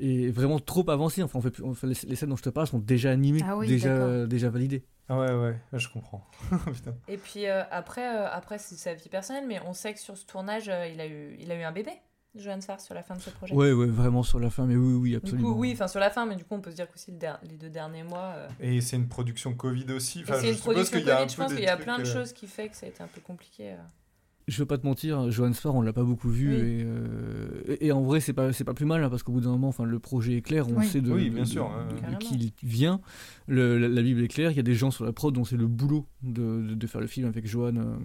[0.00, 1.23] est vraiment trop avancé.
[1.23, 3.11] Enfin, on fait, plus- on fait- les, les scènes dont je te parle sont déjà
[3.12, 4.85] animées, Ah oui, déjà, déjà validées.
[5.09, 6.26] Ah ouais, ouais, ouais, je comprends.
[6.73, 6.94] Putain.
[7.09, 10.16] Et puis euh, après, euh, après c'est sa vie personnelle, mais on sait que sur
[10.16, 11.92] ce tournage, euh, il, a eu, il a eu un bébé,
[12.37, 13.55] Johan Sfar, sur la fin de ce projet.
[13.55, 15.53] Ouais, ouais, vraiment sur la fin, mais oui, oui, Du absolument.
[15.53, 17.19] coup, oui, enfin sur la fin, mais du coup, on peut se dire qu'aussi le
[17.49, 18.33] les deux derniers mois.
[18.37, 20.23] euh, Et c'est une production Covid aussi.
[20.23, 21.67] Enfin, c'est je une suppose production qu'il y a un Covid, je pense qu'il y
[21.69, 23.73] a plein de euh, choses qui fait que ça a été un peu compliqué.
[23.73, 23.76] euh.
[24.46, 26.54] Je veux pas te mentir, Johan Sfar, on l'a pas beaucoup vu, Oui.
[26.60, 27.48] et, euh,
[27.80, 29.48] et, et en vrai, c'est pas, c'est pas plus mal, hein, parce qu'au bout d'un
[29.50, 30.86] moment, enfin, le projet est clair, on Oui.
[30.86, 32.18] sait de, Oui, bien de- sûr, de- de Carrément.
[32.18, 33.00] qui il vient,
[33.46, 35.44] Le- la, la Bible est claire, il y a des gens sur la prod dont
[35.44, 37.96] c'est le boulot de, de, de faire le film avec Johan euh,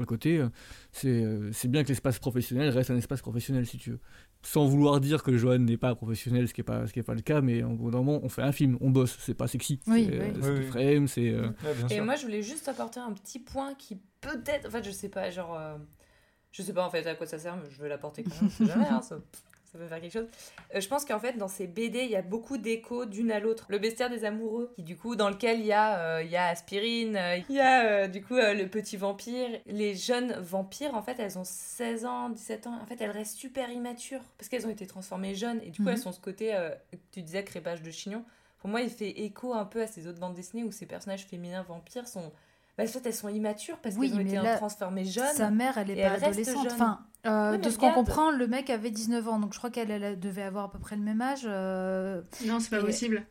[0.00, 0.44] à côté.
[0.92, 4.00] C'est euh, c'est bien que l'espace professionnel reste un espace professionnel, si tu veux.
[4.42, 7.02] Sans vouloir dire que Johan n'est pas professionnel, ce qui n'est pas, ce qui est
[7.04, 9.32] pas le cas, mais au bout d'un moment, on fait un film, on bosse, c'est
[9.34, 9.80] pas sexy.
[9.86, 10.26] Oui, c'est oui.
[10.40, 10.66] c'est Oui, du oui.
[10.66, 11.30] frame, c'est...
[11.30, 11.48] euh,
[11.90, 13.96] Et moi, je voulais juste apporter un petit point qui
[14.28, 14.66] peut-être.
[14.66, 15.54] En fait, je sais pas, genre.
[15.58, 15.76] euh,
[16.52, 18.50] Je sais pas en fait à quoi ça sert, mais je veux l'apporter quand même,
[18.68, 19.16] jamais, hein, ça,
[19.72, 20.28] ça peut faire quelque chose.
[20.74, 23.40] Euh, je pense qu'en fait, dans ces BD, il y a beaucoup d'échos d'une à
[23.40, 23.66] l'autre.
[23.70, 26.36] Le bestiaire des amoureux, qui du coup, dans lequel il y a, euh, il y
[26.36, 29.48] a Aspirine, il y a du coup le petit vampire.
[29.66, 32.78] Les jeunes vampires, en fait, elles ont 16 ans, 17 ans.
[32.80, 35.88] En fait, elles restent super immatures parce qu'elles ont été transformées jeunes et du coup,
[35.88, 35.94] Mhm.
[35.94, 36.56] elles sont ce côté,
[37.10, 38.24] tu disais, crépage de chignon.
[38.58, 41.26] Pour moi, il fait écho un peu à ces autres bandes dessinées où ces personnages
[41.26, 42.32] féminins vampires sont.
[42.76, 45.32] Bah, soit elles sont immatures parce Oui, qu'elles ont mais été là, transformées jeunes.
[45.34, 46.64] Sa mère, elle est et pas elle adolescente.
[46.64, 46.72] jeune.
[46.72, 49.70] Enfin, euh, Oui, de ce qu'on comprend, le mec avait 19 ans, donc je crois
[49.70, 51.42] qu'elle elle devait avoir à peu près le même âge.
[51.46, 53.24] euh, Non, c'est pas Et- possible.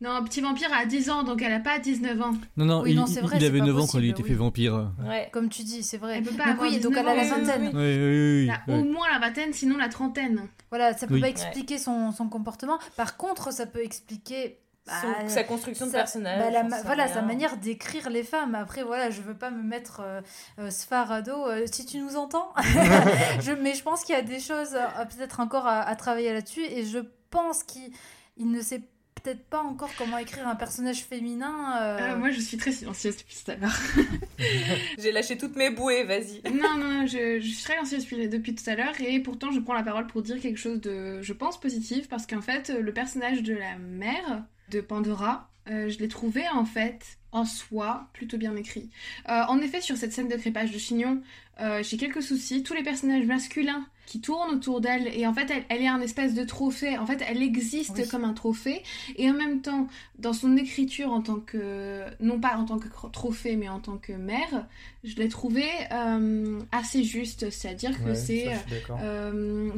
[0.00, 2.32] Non, Petit Vampire a 10 ans, donc elle a pas 19 ans.
[2.56, 4.08] Non, non, Oui, il, non, c'est il- vrai, il avait pas 9 ans quand il
[4.10, 4.28] était oui.
[4.28, 4.92] fait vampire.
[5.04, 5.28] Ouais.
[5.32, 6.18] Comme tu dis, c'est vrai.
[6.18, 7.62] Elle peut pas Donc avoir oui, donc elle a la 19 ans, vingtaine.
[7.64, 8.74] oui, Oui, oui, oui, Elle a oui.
[8.80, 10.42] au moins la vingtaine, sinon la trentaine.
[10.70, 11.20] Voilà, ça peut Oui.
[11.20, 12.78] pas expliquer son, son comportement.
[12.96, 14.60] Par contre, ça peut expliquer
[15.00, 16.38] Son- bah, sa construction de sa- personnage.
[16.40, 17.14] bah, la ma- voilà, rien.
[17.14, 18.54] sa manière d'écrire les femmes.
[18.54, 20.20] Après, voilà, je veux pas me mettre euh,
[20.58, 21.46] euh, Sfarado.
[21.46, 22.52] euh, si tu nous entends,
[23.40, 26.32] je, mais je pense qu'il y a des choses euh, peut-être encore à, à travailler
[26.32, 26.64] là-dessus.
[26.64, 26.98] Et je
[27.30, 27.90] pense qu'il
[28.36, 28.80] il ne sait
[29.22, 31.76] peut-être pas encore comment écrire un personnage féminin.
[31.82, 33.76] euh, Euh, moi, je suis très silencieuse depuis tout à l'heure.
[34.98, 36.40] J'ai lâché toutes mes bouées, vas-y.
[36.52, 39.50] non, non, non, je, je suis très silencieuse depuis, depuis tout à l'heure et pourtant
[39.50, 42.68] je prends la parole pour dire quelque chose de, je pense, positif parce qu'en fait,
[42.70, 48.08] le personnage de la mère de Pandora, euh, je l'ai trouvé en fait en soi
[48.12, 48.88] plutôt bien écrit.
[49.28, 51.20] Euh, en effet, sur cette scène de crépage de chignon,
[51.60, 52.62] euh, j'ai quelques soucis.
[52.62, 56.00] Tous les personnages masculins qui tournent autour d'elle et en fait elle, elle est un
[56.00, 56.96] espèce de trophée.
[56.96, 58.08] En fait, elle existe Oui.
[58.08, 58.82] comme un trophée
[59.16, 59.86] et en même temps,
[60.18, 63.98] dans son écriture en tant que non pas en tant que trophée mais en tant
[63.98, 64.66] que mère,
[65.04, 67.50] je l'ai trouvé euh, assez juste.
[67.50, 68.14] C'est-à-dire que Ouais,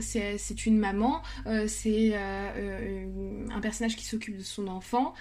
[0.00, 1.22] c'est c'est une maman,
[1.66, 5.14] c'est un personnage qui s'occupe de son enfant,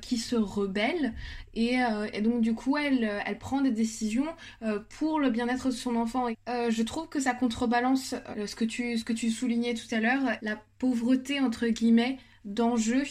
[0.00, 1.12] qui se rebelle,
[1.56, 4.26] et, euh, et donc du coup elle, euh, elle prend des décisions
[4.62, 6.28] euh, pour le bien-être de son enfant.
[6.46, 8.14] Je trouve que ça contrebalance
[8.46, 13.02] ce, que tu, ce que tu soulignais tout à l'heure, la pauvreté entre guillemets d'enjeux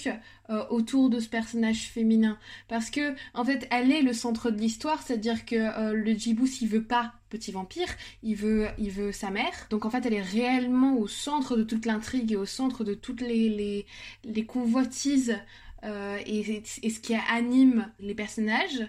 [0.70, 2.38] autour de ce personnage féminin
[2.70, 6.14] parce que en fait elle est le centre de l'histoire c'est à dire que le
[6.14, 7.90] Djibouti il veut pas petit vampire
[8.24, 11.64] il veut il veut sa mère donc en fait elle est réellement au centre de
[11.64, 13.86] toute l'intrigue et au centre de toutes les,
[14.24, 15.36] les convoitises
[15.86, 18.88] euh, et, et ce qui anime les personnages,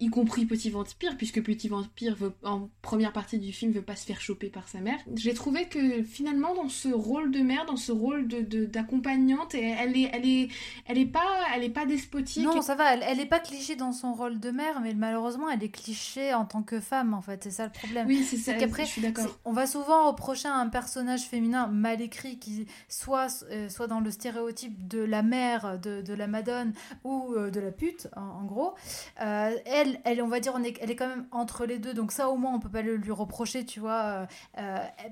[0.00, 3.96] y compris Petit Vampire, puisque Petit Vampire veut, en première partie du film veut pas
[3.96, 4.98] se faire choper par sa mère.
[5.16, 9.54] J'ai trouvé que finalement dans ce rôle de mère, dans ce rôle de de- d'accompagnante,
[9.54, 10.48] elle est elle est
[10.86, 11.22] elle est pas
[11.54, 12.44] elle est pas despotique.
[12.44, 15.48] Non, ça va, elle, elle est pas cliché dans son rôle de mère, mais malheureusement,
[15.50, 17.44] elle est cliché en tant que femme, en fait.
[17.44, 18.06] C'est ça le problème.
[18.06, 18.54] oui, c'est ça.
[18.54, 19.38] Qu'après, je suis d'accord.
[19.44, 24.00] on va souvent reprocher à un personnage féminin mal écrit qui soit, euh, soit dans
[24.00, 26.72] le stéréotype de la mère, de, de la madone
[27.04, 28.74] ou de la pute, en, gros.
[29.16, 32.12] elle, elle, on va dire, on est, elle est quand même entre les deux, donc
[32.12, 34.26] ça au moins on peut pas le lui reprocher, tu vois,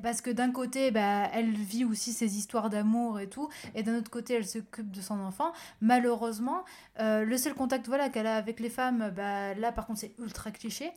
[0.03, 3.97] parce que d'un côté, bah, elle vit aussi ses histoires d'amour et tout, et d'un
[3.97, 5.53] autre côté, elle s'occupe de son enfant.
[5.81, 6.65] Malheureusement,
[6.99, 10.51] le seul contact voilà, qu'elle a avec les femmes, bah, là par contre c'est ultra
[10.51, 10.93] cliché.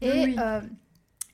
[0.00, 0.36] Et,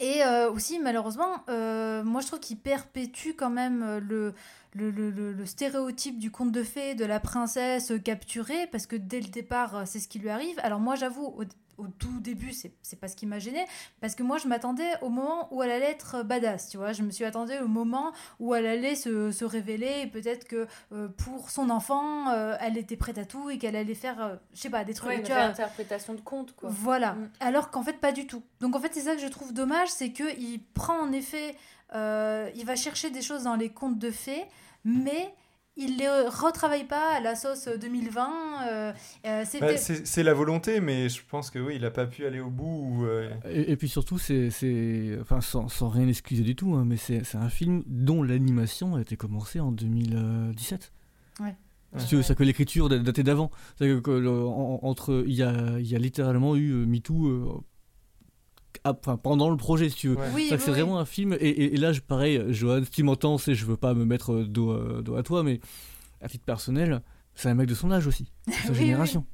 [0.01, 4.35] et euh, aussi, malheureusement, euh, moi je trouve qu'il perpétue quand même euh, le,
[4.75, 9.87] le, stéréotype du conte de fées, de la princesse capturée, parce que dès le départ,
[9.87, 10.59] c'est ce qui lui arrive.
[10.63, 11.43] Alors moi j'avoue,
[11.79, 13.65] au tout début, c'est pas ce qui m'a gêné,
[14.01, 16.93] parce que moi je m'attendais au moment où elle allait être badass, tu vois.
[16.93, 20.67] Je me suis attendue au moment où elle allait se, se révéler, et peut-être que
[20.93, 24.37] euh, pour son enfant, euh, elle était prête à tout et qu'elle allait faire, euh,
[24.53, 25.11] je sais pas, des trucs.
[25.11, 26.69] Ouais, une interprétation de conte, quoi.
[26.71, 27.13] Voilà.
[27.13, 27.31] Mm.
[27.41, 28.43] Alors qu'en fait, pas du tout.
[28.61, 31.57] Donc en fait, c'est ça que je trouve dommage, c'est qu'il prend en effet,
[31.95, 34.45] il va chercher des choses dans les contes de fées,
[34.85, 35.33] mais
[35.79, 38.69] il les retravaille pas à la sauce 2020.
[38.69, 38.93] Euh,
[39.27, 42.41] euh, bah, c'est la volonté, mais je pense que oui, il a pas pu aller
[42.41, 43.07] au bout.
[43.07, 43.31] Euh.
[43.49, 44.51] Et, puis surtout, c'est,
[45.21, 49.01] enfin, sans, sans, rien excuser du tout, hein, mais c'est un film dont l'animation a
[49.01, 50.93] été commencée en 2017.
[51.41, 51.55] Ouais.
[52.23, 53.53] ça que l'écriture datait d'avant.
[53.81, 57.65] Entre, il y a, il y a littéralement eu MeToo
[59.23, 60.17] pendant le projet, si tu veux.
[60.49, 61.37] c'est vraiment un film.
[61.41, 65.17] Et, là, pareil, Johan, si tu m'entends, je veux pas me mettre euh, dos, dos,
[65.17, 65.61] à toi, mais
[66.21, 67.03] à titre personnel,
[67.35, 69.25] c'est un mec de son âge aussi, de sa génération.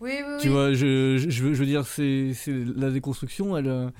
[0.00, 2.32] Oui, oui, Tu vois, je, je, veux, je, veux, dire, c'est
[2.76, 3.90] la déconstruction, elle, euh,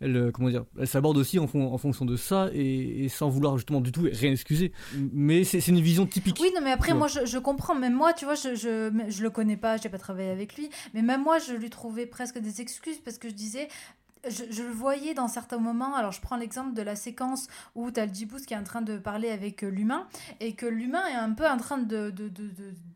[0.00, 3.56] elle, euh, comment dire, elle s'aborde aussi en, en, fonction de ça et, sans vouloir
[3.56, 4.72] justement du tout rien excuser.
[5.12, 6.38] Mais c'est une vision typique.
[6.40, 7.74] Oui, non, mais après, moi, je, je, comprends.
[7.74, 10.70] Même moi, tu vois, je, je, je le connais pas, j'ai pas travaillé avec lui.
[10.94, 13.68] Mais même moi, je lui trouvais presque des excuses parce que je disais,
[14.28, 15.94] je, le voyais dans certains moments.
[15.94, 18.64] Alors, je prends l'exemple de la séquence où tu as le Djibouti qui est en
[18.64, 20.06] train de parler avec euh, l'humain
[20.40, 22.50] et que l'humain est un peu en train de, de, de,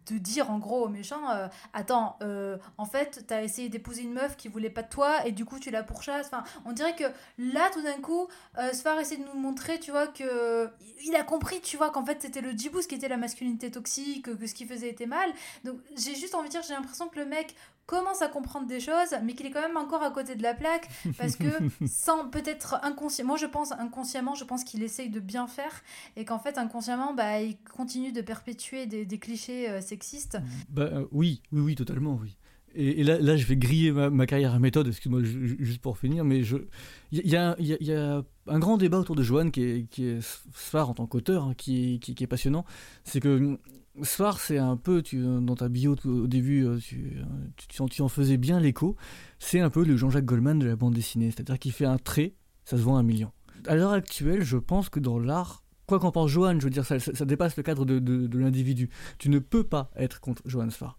[0.06, 4.02] de dire en gros au méchant euh, Attends, euh, en fait, tu as essayé d'épouser
[4.02, 6.26] une meuf qui voulait pas de toi et du coup, tu la pourchasses.
[6.26, 7.04] Enfin, on dirait que
[7.38, 8.28] là, tout d'un coup,
[8.72, 10.70] Sfar essaie de nous montrer, tu vois, que
[11.04, 14.36] il a compris, tu vois, qu'en fait, c'était le Djibouti qui était la masculinité toxique,
[14.38, 15.30] que ce qu'il faisait était mal.
[15.64, 17.54] Donc, j'ai juste envie de dire, j'ai l'impression que le mec
[17.86, 20.54] commence à comprendre des choses, mais qu'il est quand même encore à côté de la
[20.54, 21.46] plaque, parce que
[21.86, 25.82] sans peut-être inconsciemment, moi je pense inconsciemment, je pense qu'il essaye de bien faire,
[26.16, 30.38] et qu'en fait inconsciemment, bah, il continue de perpétuer des, clichés euh, sexistes.
[30.68, 32.36] Bah, euh, oui, oui, oui, totalement, oui.
[32.76, 36.40] Et, là, là, je vais griller ma, carrière à méthode, excuse-moi, juste pour finir, mais
[36.40, 36.66] il
[37.12, 40.18] y, a, y, a, un grand débat autour de Joanne qui est, qui est
[40.50, 42.64] phare en tant qu'auteur, hein, qui, qui, qui, est passionnant.
[43.04, 43.58] C'est que
[44.02, 47.22] Sfar, c'est un peu, tu, dans ta bio au début, euh, tu,
[47.68, 48.96] tu, en faisais bien l'écho,
[49.38, 52.34] c'est un peu le Jean-Jacques Goldman de la bande dessinée, c'est-à-dire qu'il fait un trait,
[52.64, 53.30] ça se vend un million.
[53.66, 56.84] À l'heure actuelle, je pense que dans l'art, quoi qu'en pense Johan, je veux dire,
[56.84, 58.90] ça, dépasse le cadre de, de, de l'individu.
[59.18, 60.98] Tu ne peux pas être contre Johan Sfar.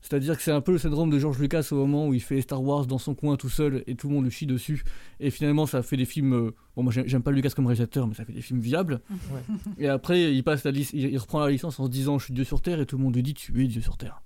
[0.00, 2.40] C'est-à-dire que c'est un peu le syndrome de George Lucas au moment où il fait
[2.40, 4.84] Star Wars dans son coin tout seul et tout le monde le chie dessus.
[5.18, 6.34] Et finalement, ça fait des films.
[6.34, 9.00] Euh, bon, moi, j'aime pas Lucas comme réalisateur, mais ça fait des films viables.
[9.78, 12.44] Et après, il, passe la il reprend la licence en se disant Je suis Dieu
[12.44, 14.22] sur Terre et tout le monde lui dit Tu es Dieu sur Terre.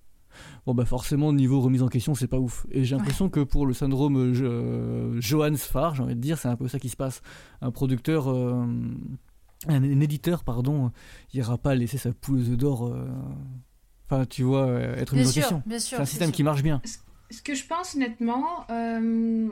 [0.67, 2.67] Bon, bah forcément, niveau remise en question, c'est pas ouf.
[2.71, 6.49] Et j'ai l'impression que pour le syndrome euh, Johannes Farr, j'ai envie de dire, c'est
[6.49, 7.23] un peu ça qui se passe.
[7.61, 8.31] Un producteur.
[8.31, 8.67] Euh,
[9.69, 10.91] un, éditeur, pardon,
[11.33, 12.95] il ira pas laisser sa pouleuse d'or
[14.11, 15.63] Enfin, tu vois, euh, être une question.
[15.79, 16.83] C'est un système qui marche bien.
[17.31, 19.49] Ce que je pense honnêtement, euh,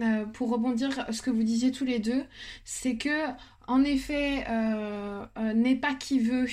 [0.00, 2.24] euh, pour rebondir sur ce que vous disiez tous les deux,
[2.64, 3.26] c'est que
[3.66, 4.46] en effet,
[5.54, 6.46] n'est pas qui veut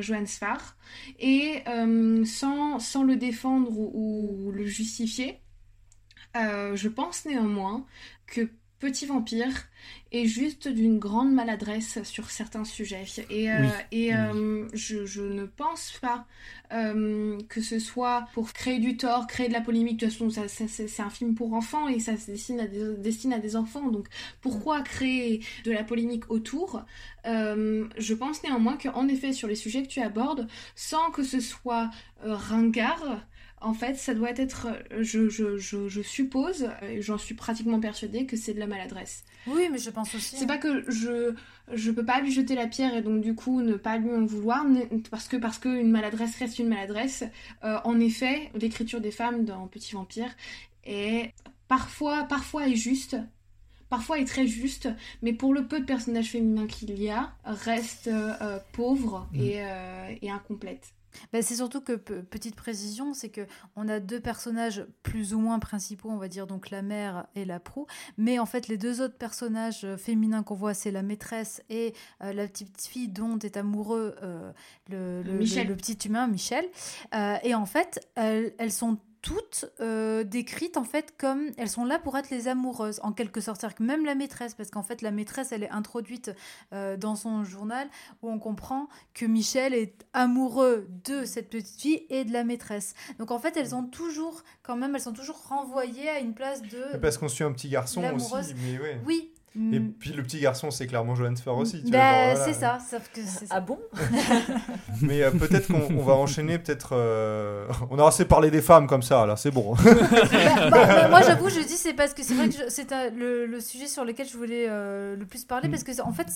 [0.00, 0.76] Johan Sfar
[1.18, 1.62] et
[2.24, 5.40] sans, sans le défendre ou le justifier,
[6.34, 7.86] je pense néanmoins
[8.26, 9.68] que Petit Vampire
[10.12, 13.04] est juste d'une grande maladresse sur certains sujets.
[13.30, 16.26] Et, euh, et euh, je, je, ne pense pas
[16.72, 19.98] euh, que ce soit pour créer du tort, créer de la polémique.
[19.98, 22.96] De toute façon, ça, c'est un film pour enfants et ça se destine à des,
[22.98, 23.88] destine à des enfants.
[23.88, 24.08] Donc
[24.42, 26.84] pourquoi créer de la polémique autour?
[27.24, 31.90] Je pense néanmoins qu'en effet, sur les sujets que tu abordes, sans que ce soit
[32.22, 33.26] ringard,
[33.60, 34.68] en fait, ça doit être,
[35.00, 39.24] je, je, je, je suppose, et j'en suis pratiquement persuadée, que c'est de la maladresse.
[39.46, 40.36] Oui, mais je pense aussi.
[40.36, 40.48] C'est hein.
[40.48, 41.34] pas que je
[41.72, 44.24] je peux pas lui jeter la pierre et donc du coup ne pas lui en
[44.24, 44.64] vouloir
[45.10, 47.24] parce que parce que une maladresse reste une maladresse.
[47.64, 50.34] Euh, en effet, l'écriture des femmes dans Petit Vampire
[50.84, 51.32] est
[51.68, 53.16] parfois parfois est juste,
[53.88, 54.88] parfois est très juste,
[55.22, 59.66] mais pour le peu de personnages féminins qu'il y a, reste euh, pauvre et, mm.
[59.66, 60.92] euh, et incomplète.
[61.32, 63.42] Bah, c'est surtout que, pe- petite précision, c'est que
[63.76, 67.44] on a deux personnages plus ou moins principaux, on va dire, donc la mère et
[67.44, 67.86] la proue.
[68.18, 71.94] Mais en fait, les deux autres personnages euh, féminins qu'on voit, c'est la maîtresse et
[72.22, 74.52] euh, la petite fille dont est amoureux euh,
[74.90, 75.64] le, le- Michel.
[75.66, 76.64] le- le petit humain, Michel.
[77.14, 81.84] Euh, et en fait, elles, elles sont toutes euh, décrites en fait comme elles sont
[81.84, 83.60] là pour être les amoureuses en quelque sorte.
[83.60, 86.30] C'est-à-dire que même la maîtresse parce qu'en fait la maîtresse elle est introduite
[86.72, 87.88] euh, dans son journal
[88.22, 92.94] où on comprend que Michel est amoureux de cette petite fille et de la maîtresse.
[93.18, 96.62] Donc en fait elles ont toujours quand même elles sont toujours renvoyées à une place
[96.62, 99.00] de Parce qu'on suit un petit garçon aussi, mais ouais.
[99.04, 99.32] oui
[99.72, 99.92] Et Mm.
[99.98, 101.82] puis le petit garçon, c'est clairement Johan Sfer aussi.
[101.82, 102.44] tu vois, Bah, voilà.
[102.44, 103.54] c'est ça sauf que c'est ça.
[103.56, 103.78] Ah bon?
[105.02, 106.90] Mais euh, peut-être qu'on on va enchaîner, peut-être.
[106.92, 109.74] euh, On a assez parlé des femmes comme ça, là, c'est bon.
[109.74, 112.92] Bah, bah, bah, moi j'avoue je dis c'est parce que c'est vrai que je- c'est
[112.92, 116.12] un- le, le sujet sur lequel je voulais euh, le plus parler parce que en
[116.12, 116.26] fait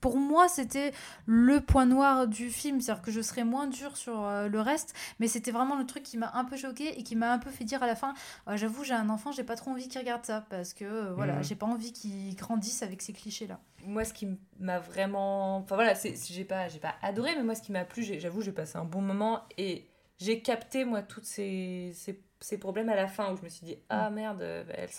[0.00, 0.92] pour moi c'était
[1.26, 4.48] le point noir du film c'est à dire que je serais moins dure sur euh,
[4.48, 7.32] le reste mais c'était vraiment le truc qui m'a un peu choqué et qui m'a
[7.32, 8.12] un peu fait dire à la fin
[8.46, 11.12] Ah, j'avoue j'ai un enfant j'ai pas trop envie qu'il regarde ça parce que euh,
[11.14, 11.44] voilà Mhm.
[11.44, 15.74] j'ai pas envie qu'il grandisse avec ces clichés là moi ce qui m'a vraiment enfin
[15.76, 18.52] voilà c'est j'ai pas j'ai pas adoré mais moi ce qui m'a plu j'avoue j'ai
[18.52, 19.86] passé un bon moment et
[20.18, 23.64] j'ai capté moi tous ces, ces, ces problèmes à la fin où je me suis
[23.66, 24.90] dit ah merde euh, bah, elles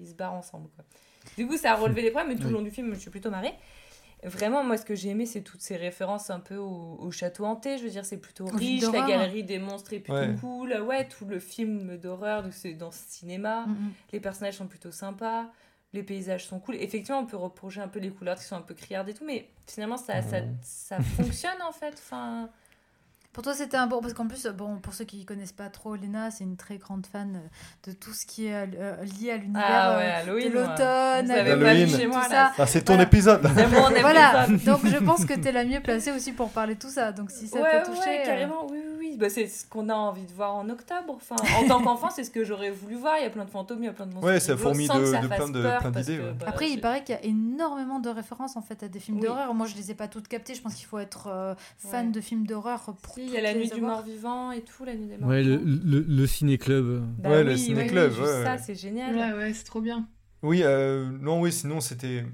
[0.00, 0.84] ils se barrent ensemble quoi.
[1.36, 2.54] du coup ça a relevé les problèmes mais tout le Oui.
[2.54, 3.54] long du film je me suis plutôt marrée
[4.24, 7.44] Vraiment, moi, ce que j'ai aimé, c'est toutes ces références un peu au, au château
[7.44, 7.76] hanté.
[7.76, 8.80] Je veux dire, c'est plutôt riche.
[8.92, 10.36] La galerie des monstres est plutôt Ouais.
[10.40, 10.72] cool.
[10.74, 13.66] Ouais, tout le film d'horreur, donc c'est dans ce cinéma.
[13.66, 13.92] Mhm.
[14.12, 15.50] Les personnages sont plutôt sympas.
[15.94, 16.76] Les paysages sont cool.
[16.76, 19.24] Effectivement, on peut reprocher un peu les couleurs qui sont un peu criardes et tout,
[19.26, 21.92] mais finalement, ça, ça, ça fonctionne en fait.
[21.94, 22.48] Enfin,
[23.34, 24.00] Pour toi, c'était un bon.
[24.00, 27.04] Parce qu'en plus, bon, pour ceux qui connaissent pas trop Léna, c'est une très grande
[27.06, 30.48] fan euh, de tout ce qui est euh, lié à l'univers Ah ouais, euh, Halloween,
[30.48, 32.52] de l'automne, Halloween, tout ça.
[32.56, 33.08] Ah, c'est ton Voilà.
[33.08, 33.42] épisode.
[33.54, 36.74] c'est mon Voilà, donc je pense que tu es la mieux placée aussi pour parler
[36.74, 37.12] de tout ça.
[37.12, 38.00] Donc si ça ouais, t'a touché.
[38.00, 39.16] ouais, euh, carrément, oui, oui, oui.
[39.18, 41.14] Bah, c'est ce qu'on a envie de voir en octobre.
[41.14, 43.14] Enfin, en tant qu'enfant, c'est ce que j'aurais voulu voir.
[43.18, 44.26] Il y a plein de fantômes, il y a plein de monstres.
[44.28, 46.32] Ouais, ça fourmille de- de plein d'idées, ouais.
[46.38, 49.18] bah, Après, il paraît qu'il y a énormément de références en fait à des films
[49.18, 49.26] Oui.
[49.26, 49.54] d'horreur.
[49.54, 50.54] Moi, je les ai pas toutes captées.
[50.54, 52.12] Je pense qu'il faut être euh, fan Ouais.
[52.12, 53.14] de films d'horreur pour.
[53.14, 55.28] Si, il y a la nuit du mort-vivant et tout, la nuit des morts.
[55.30, 57.04] Ouais, le, le, le ciné-club.
[57.18, 58.58] Bah Ouais, le oui, ciné-club, juste ouais, ça, ouais.
[58.64, 59.14] c'est génial.
[59.14, 60.06] Ouais, ouais, c'est trop bien.
[60.42, 62.24] Oui, euh, non, oui, sinon c'était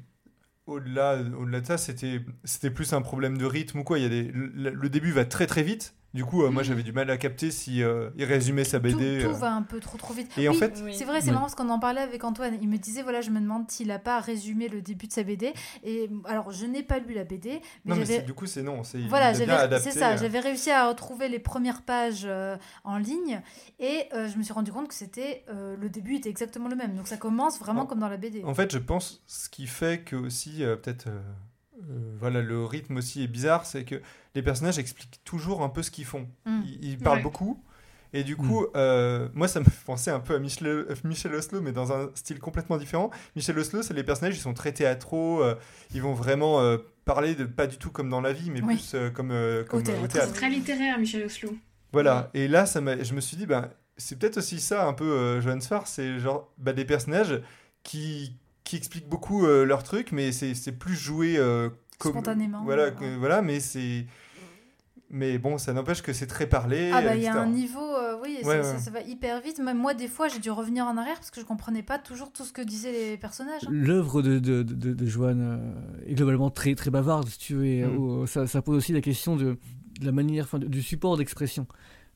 [0.66, 3.98] au-delà, au-delà de ça, c'était, c'était plus un problème de rythme ou quoi.
[3.98, 5.94] Il y a des, le, le début va très très vite.
[6.14, 8.84] Du coup, euh, moi, j'avais du mal à capter si euh, il résumait sa Tout,
[8.84, 9.22] BD.
[9.22, 9.32] tout euh.
[9.34, 10.30] va un peu trop trop vite.
[10.38, 10.94] Et en fait- Oui.
[10.96, 11.32] c'est vrai, c'est Oui.
[11.32, 12.56] marrant parce qu'on en parlait avec Antoine.
[12.62, 15.22] Il me disait voilà, je me demande s'il a pas résumé le début de sa
[15.22, 15.52] BD.
[15.84, 18.84] Et alors, je n'ai pas lu la BD, mais non, mais du coup, c'est non.
[18.84, 20.16] C'est, Voilà, c'est ça.
[20.16, 22.26] J'avais réussi à retrouver les premières pages
[22.84, 23.42] en ligne
[23.78, 26.94] et je me suis rendu compte que c'était le début était exactement le même.
[26.96, 28.42] Donc ça commence vraiment En- comme dans la BD.
[28.44, 31.08] En fait, je pense ce qui fait que aussi peut-être
[32.18, 34.01] voilà le rythme aussi est bizarre, c'est que
[34.35, 36.29] les personnages expliquent toujours un peu ce qu'ils font.
[36.46, 36.61] Mm.
[36.66, 37.22] Ils, ils parlent Ouais.
[37.22, 37.62] beaucoup.
[38.14, 41.35] Et du coup, euh, moi, ça me fait penser un peu à Michel, euh, Michel
[41.35, 43.11] Oslo, mais dans un style complètement différent.
[43.37, 45.55] Michel Oslo, c'est les personnages, ils sont très théâtraux, euh,
[45.92, 48.77] ils vont vraiment euh, parler de pas du tout comme dans la vie, mais Oui.
[48.77, 50.05] plus euh, comme, euh, comme euh, théâtre.
[50.07, 51.55] au C'est très littéraire, Michel Oslo.
[51.92, 54.94] Voilà, et là, ça m'a- je me suis dit, ben, c'est peut-être aussi ça, un
[54.94, 57.42] peu, euh, Johannes Farr, c'est genre bah, des personnages
[57.83, 62.12] qui, qui expliquent beaucoup euh, leurs trucs, mais c'est c'est plus joué euh, comme.
[62.12, 63.16] Spontanément, Voilà, ouais.
[63.18, 64.07] voilà mais c'est.
[65.11, 66.90] Mais bon, ça n'empêche que c'est très parlé.
[66.92, 68.78] Ah bah il y a un niveau, euh, oui, ça, Ouais, ça- ouais.
[68.78, 69.59] ça va hyper vite.
[69.59, 72.31] Même moi, des fois, j'ai dû revenir en arrière parce que je comprenais pas toujours
[72.31, 73.62] tout ce que disaient les personnages.
[73.64, 73.70] hein.
[73.72, 77.64] L'œuvre de, de, de, de Joanne euh, est globalement très, très bavarde, si tu veux.
[77.64, 78.22] et, Mm.
[78.22, 79.57] euh, ça, ça pose aussi la question de,
[79.98, 81.66] de la manière, du support d'expression.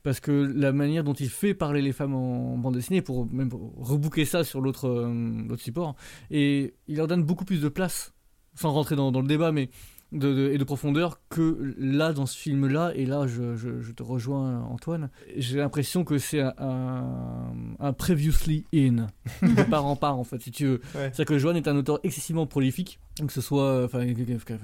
[0.03, 3.51] Parce que la manière dont il fait parler les femmes en bande dessinée, pour même
[3.79, 5.95] rebooker ça sur l'autre euh, support,
[6.31, 8.13] et il leur donne beaucoup plus de place,
[8.55, 9.71] sans rentrer dans, dans le débat, mais
[10.11, 12.93] de, de- et de profondeur que là dans ce film-là.
[12.97, 15.09] Et là, je, je, je te rejoins, Antoine.
[15.37, 19.07] J'ai l'impression que c'est un, un, un previously in,
[19.41, 20.81] de part en part, en fait, si tu veux.
[20.95, 21.11] Ouais.
[21.13, 24.05] C'est-à-dire que Joanne est un auteur excessivement prolifique, que ce soit, enfin,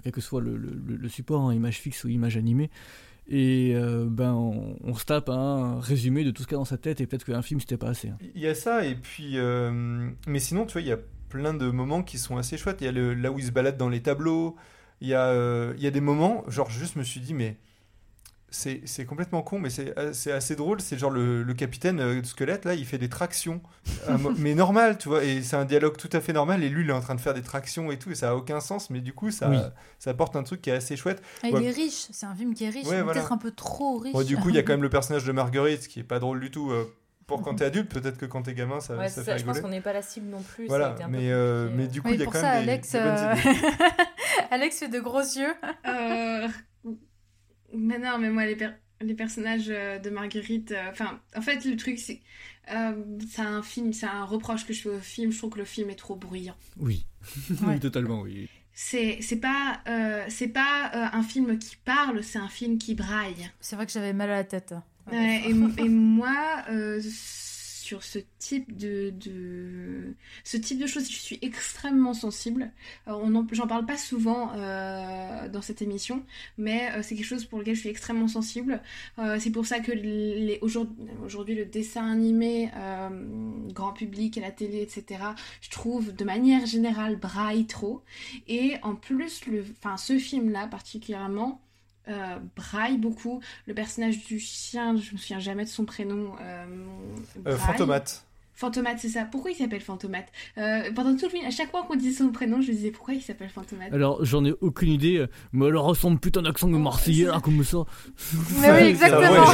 [0.03, 2.71] quel que soit le, le- le- le support, hein, image fixe ou image animée.
[3.31, 6.65] Et euh, ben, on, se tape un résumé de tout ce qu'il y a dans
[6.65, 8.09] sa tête, et peut-être qu'un film, c'était pas assez.
[8.09, 8.17] hein.
[8.35, 9.33] Il y a ça, et puis.
[9.39, 12.79] euh, Mais sinon, tu vois, il y a plein de moments qui sont assez chouettes.
[12.81, 14.57] Il y a le, là où il se balade dans les tableaux.
[15.03, 17.57] Il y, a, euh, il y a des moments, genre, juste me suis dit, mais.
[18.51, 20.81] C'est c'est complètement con, mais c'est euh, c'est assez drôle.
[20.81, 23.61] C'est genre le, le capitaine euh, squelette, là, il fait des tractions.
[24.09, 25.23] Mo- mais normal, tu vois.
[25.23, 26.63] Et c'est un dialogue tout à fait normal.
[26.65, 28.11] Et lui, il est en train de faire des tractions et tout.
[28.11, 28.89] Et ça a aucun sens.
[28.89, 29.59] Mais du coup, ça, Oui.
[29.99, 31.23] ça apporte un truc qui est assez chouette.
[31.45, 31.61] Et Ouais.
[31.61, 33.13] Il est riche, c'est un film qui est riche, Ouais, voilà.
[33.21, 34.15] peut-être un peu trop riche.
[34.27, 36.41] Du coup, il y a quand même le personnage de Marguerite qui est pas drôle
[36.41, 36.71] du tout.
[36.71, 36.85] euh,
[37.27, 39.37] pour quand t'es adulte, peut-être que quand t'es gamin, ça, Ouais, ça c'est fait ça,
[39.37, 39.61] je pense rigoler.
[39.63, 40.67] qu'on n'est pas la cible non plus.
[40.67, 41.87] ça a Voilà, mais, euh, mais euh.
[41.87, 43.59] du coup, Oui, il y a pour quand ça, même Alex, des bonnes euh, idées.
[44.51, 45.53] Alex fait de gros yeux.
[45.87, 46.49] Euh,
[47.75, 50.73] Mais non, mais moi, les per- les personnages euh, de Marguerite.
[50.73, 52.21] euh, Enfin, en fait, le truc, c'est.
[52.73, 52.93] euh,
[53.31, 55.33] c'est un film, c'est un reproche que je fais au film.
[55.33, 56.57] Je trouve que le film est trop bruyant.
[56.79, 57.07] Oui.
[57.51, 57.57] Ouais.
[57.67, 58.49] oui, totalement, oui.
[58.73, 62.95] C'est c'est pas, euh, c'est pas euh, un film qui parle, c'est un film qui
[62.95, 63.51] braille.
[63.61, 64.73] C'est vrai que j'avais mal à la tête.
[65.11, 67.01] Ouais, et, et moi, euh,
[67.89, 69.15] sur ce type de,
[70.45, 72.71] ce type de choses, je suis extrêmement sensible.
[73.09, 76.23] Euh, J'en parle pas souvent euh, dans cette émission,
[76.59, 78.83] mais euh, c'est quelque chose pour lequel je suis extrêmement sensible.
[79.39, 82.71] C'est pour ça que les, aujourd'hui, aujourd'hui, le dessin animé,
[83.73, 85.23] grand public et la télé, etc.,
[85.61, 88.03] je trouve de manière générale braille trop.
[88.49, 91.63] Et en plus, le, enfin, ce film-là particulièrement,
[92.09, 93.41] euh, braille beaucoup.
[93.67, 96.33] Le personnage du chien, je me souviens jamais de son prénom.
[96.41, 96.65] Euh,
[97.47, 97.59] Euh, braille.
[97.59, 98.25] Fantomate.
[98.55, 99.23] Fantomate, c'est ça.
[99.25, 100.27] Pourquoi il s'appelle Fantomate
[100.59, 102.91] euh, Pendant tout le film, à chaque fois qu'on disait son prénom, je me disais
[102.91, 103.93] pourquoi il s'appelle Fantomate.
[103.93, 107.85] Alors, j'en ai aucune idée, mais elle ressemble putain d'accent de Marseillais, là, comme ça.
[108.61, 109.47] Mais oui, exactement.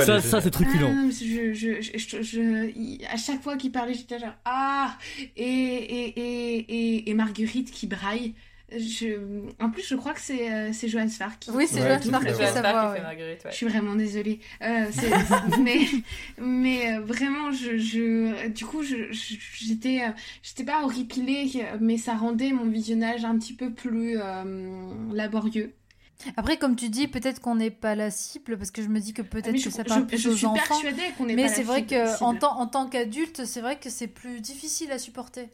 [0.00, 0.88] Ça, est ça c'est truculent.
[0.90, 4.18] Ah, non, mais je, je, je, je- je- il- à chaque fois qu'il parlait, j'étais
[4.18, 4.96] genre ah
[5.36, 8.34] et et, et, et, et Marguerite qui braille.
[8.78, 9.18] Je,
[9.60, 11.50] en plus, je crois que c'est euh, c'est Johannes Farr qui.
[11.50, 12.28] Oui, c'est Ouais, Farr fait.
[12.28, 13.00] qui C'est fait ouais.
[13.02, 13.50] Marguerite, ouais.
[13.50, 14.40] Je suis vraiment désolée.
[14.62, 15.10] Euh, c'est-
[15.62, 15.78] mais
[16.38, 20.10] mais euh, vraiment, je, je, du coup, je, je- j'étais, euh,
[20.42, 25.72] j'étais pas horripilée, mais ça rendait mon visionnage un petit peu plus euh, laborieux.
[26.36, 29.12] Après, comme tu dis, peut-être qu'on n'est pas la cible, parce que je me dis
[29.12, 30.54] que peut-être Ah, Mais que je, ça je- parle plus je aux suis enfants.
[30.80, 32.38] persuadée qu'on n'est Mais pas c'est la vrai cible- que en cible.
[32.40, 35.48] tant, en tant qu'adulte, c'est vrai que c'est plus difficile à supporter.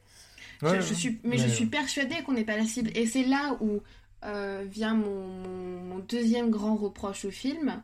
[0.61, 2.91] Je- Ouais, je, suis, mais je suis persuadée qu'on n'est pas la cible.
[2.95, 3.81] Et c'est là où
[4.25, 7.83] euh, vient mon, mon- mon deuxième grand reproche au film.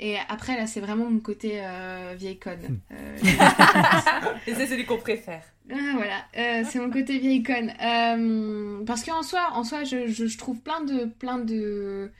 [0.00, 2.80] Et après, là, c'est vraiment mon côté euh, vieille conne.
[2.90, 3.16] Euh,
[4.48, 5.44] Et c'est celui qu'on préfère.
[5.70, 7.70] Ah, voilà, Euh, c'est mon côté vieille conne.
[7.80, 12.10] Euh, parce qu'en soi, en soi je, je- je trouve plein de, plein de,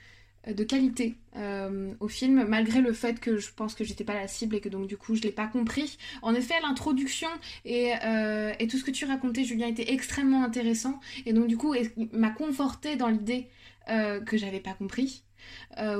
[0.53, 4.29] de qualités euh, au film, malgré le fait que je pense que j'étais pas la
[4.29, 5.99] cible et que donc du coup je l'ai pas compris.
[6.23, 7.29] En effet, l'introduction
[7.65, 11.57] et, euh, et tout ce que tu racontais, Julien, était extrêmement intéressant et donc du
[11.57, 11.75] coup
[12.13, 13.49] m'a conforté dans l'idée
[13.89, 15.25] euh, que j'avais pas compris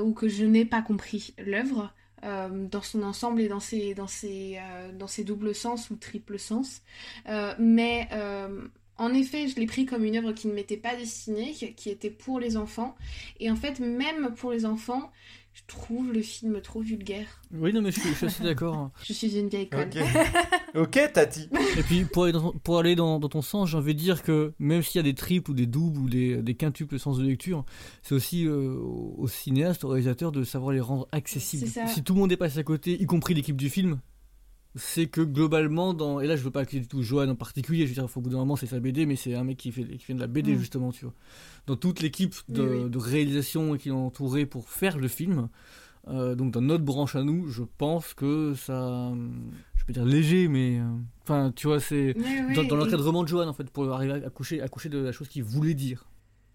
[0.01, 1.93] ou que je n'ai pas compris l'œuvre.
[2.23, 4.07] dans son ensemble et dans ses, dans
[4.93, 6.81] dans ses doubles sens ou triple sens.
[7.59, 8.07] Mais
[8.97, 12.09] en effet, je l'ai pris comme une œuvre qui ne m'était pas destinée, qui était
[12.09, 12.95] pour les enfants.
[13.39, 15.11] Et en fait, même pour les enfants,
[15.55, 17.27] je trouve le film trop vulgaire.
[17.53, 18.91] Oui, non, mais je suis, je suis assez d'accord.
[19.03, 19.89] Je suis une vieille conne.
[19.89, 20.03] Ok.
[20.75, 21.47] ok, Tati.
[21.77, 24.21] Et puis, pour aller dans, pour aller dans, dans ton sens, j'ai envie de dire
[24.21, 27.17] que même s'il y a des triples ou des doubles ou des, des quintuples sens
[27.17, 27.63] de lecture,
[28.01, 31.65] c'est aussi euh, aux aux cinéastes, aux réalisateurs de savoir les rendre accessibles.
[31.65, 31.87] C'est ça.
[31.87, 33.99] Si tout le monde est passé à côté, y compris l'équipe du film,
[34.75, 36.19] c'est que globalement, dans...
[36.19, 38.21] et là je veux pas accuser du tout Johan en particulier, je veux dire, au
[38.21, 40.19] bout d'un moment c'est sa BD, mais c'est un mec qui fait, qui fait de
[40.19, 40.59] la BD Mm.
[40.59, 41.13] justement, tu vois.
[41.67, 42.89] Dans toute l'équipe de, Oui, oui.
[42.89, 45.47] de réalisation qui l'ont entouré pour faire le film,
[46.07, 49.11] euh, donc dans notre branche à nous, je pense que ça,
[49.75, 50.83] je peux dire léger, mais euh,
[51.23, 52.13] enfin, tu vois, c'est
[52.55, 55.11] dans, dans l'encadrement de Johan en fait, pour arriver à coucher, à coucher de la
[55.11, 56.05] chose qu'il voulait dire.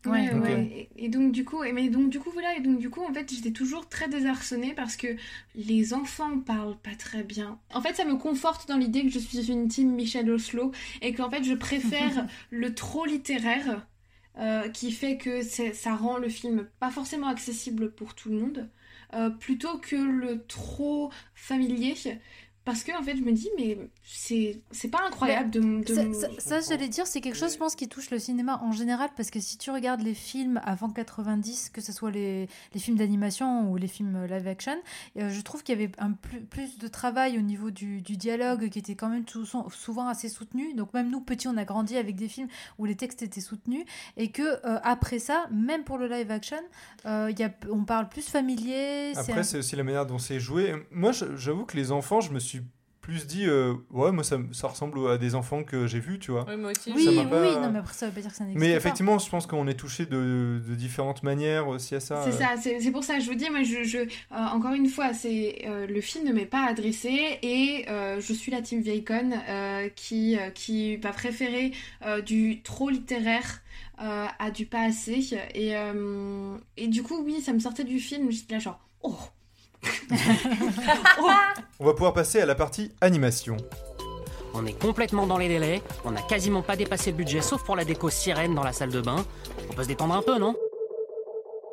[0.06, 0.88] Ouais, Ouais.
[0.96, 3.02] Et, et donc du coup, et mais donc du coup voilà, et donc du coup
[3.04, 5.08] en fait j'étais toujours très désarçonnée parce que
[5.54, 7.60] les enfants parlent pas très bien.
[7.74, 11.12] En fait, ça me conforte dans l'idée que je suis une team Michel Oslo et
[11.14, 13.86] qu'en fait je préfère le trop littéraire
[14.38, 18.70] euh, qui fait que ça rend le film pas forcément accessible pour tout le monde,
[19.14, 21.94] euh, plutôt que le trop familier.
[22.64, 26.02] Parce que en fait je me dis mais c'est c'est pas incroyable de, de Ça,
[26.04, 28.72] me- ça- ça, j'allais dire, c'est quelque chose, je pense, qui touche le cinéma en
[28.72, 32.80] général, parce que si tu regardes les films avant 90, que ce soit les, les
[32.80, 34.76] films d'animation ou les films live action,
[35.18, 38.16] euh, je trouve qu'il y avait un plus, plus de travail au niveau du, du
[38.16, 40.74] dialogue qui était quand même tout- souvent assez soutenu.
[40.74, 43.84] Donc même nous, petits, on a grandi avec des films où les textes étaient soutenus,
[44.16, 46.56] et que euh, après ça, même pour le live action,
[47.06, 49.12] euh, il y a, on parle plus familier.
[49.14, 50.74] c'est Après, un- c'est aussi la manière dont c'est joué.
[50.90, 52.62] Moi, j'avoue que les enfants, je me suis
[53.00, 54.36] plus dit, euh, ouais, moi, ça,
[54.68, 56.44] ressemble à des enfants que j'ai vus, tu vois.
[56.48, 56.92] Oui, moi aussi.
[56.94, 58.44] Oui, ça oui, m'a pas- oui, non, mais après ça veut pas dire que ça
[58.44, 58.76] n'existe Mais pas.
[58.78, 62.22] effectivement, je pense qu'on est touché de, de différentes manières aussi à ça.
[62.24, 62.38] C'est euh.
[62.38, 64.88] ça, c'est c'est pour ça que je vous dis, moi, je, je, euh, encore une
[64.88, 68.82] fois, c'est euh, le film ne m'est pas adressé et euh, je suis la team
[68.86, 71.72] euh, qui, euh, qui va préférer
[72.04, 73.62] euh, du trop littéraire
[74.02, 75.34] euh, à du pas assez.
[75.54, 79.16] Et, euh, et du coup, oui, ça me sortait du film, j'étais là genre, Oh
[81.80, 83.56] On va pouvoir passer à la partie animation.
[84.54, 87.76] On est complètement dans les délais, on n'a quasiment pas dépassé le budget sauf pour
[87.76, 89.24] la déco sirène dans la salle de bain.
[89.70, 90.56] On peut se détendre un peu, non?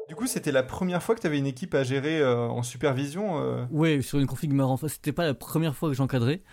[0.08, 2.64] Du coup, c'était la première fois que tu avais une équipe à gérer euh, en
[2.64, 3.42] supervision.
[3.42, 3.66] euh?
[3.72, 4.74] Ouais, sur une config marrant.
[4.74, 6.44] Enfin, c'était pas la première fois que j'encadrais.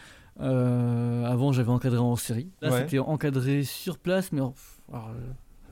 [0.41, 2.51] Euh, avant, j'avais encadré en série.
[2.62, 2.80] Là, Ouais.
[2.80, 4.55] c'était encadré sur place, mais alors,
[4.95, 4.97] euh,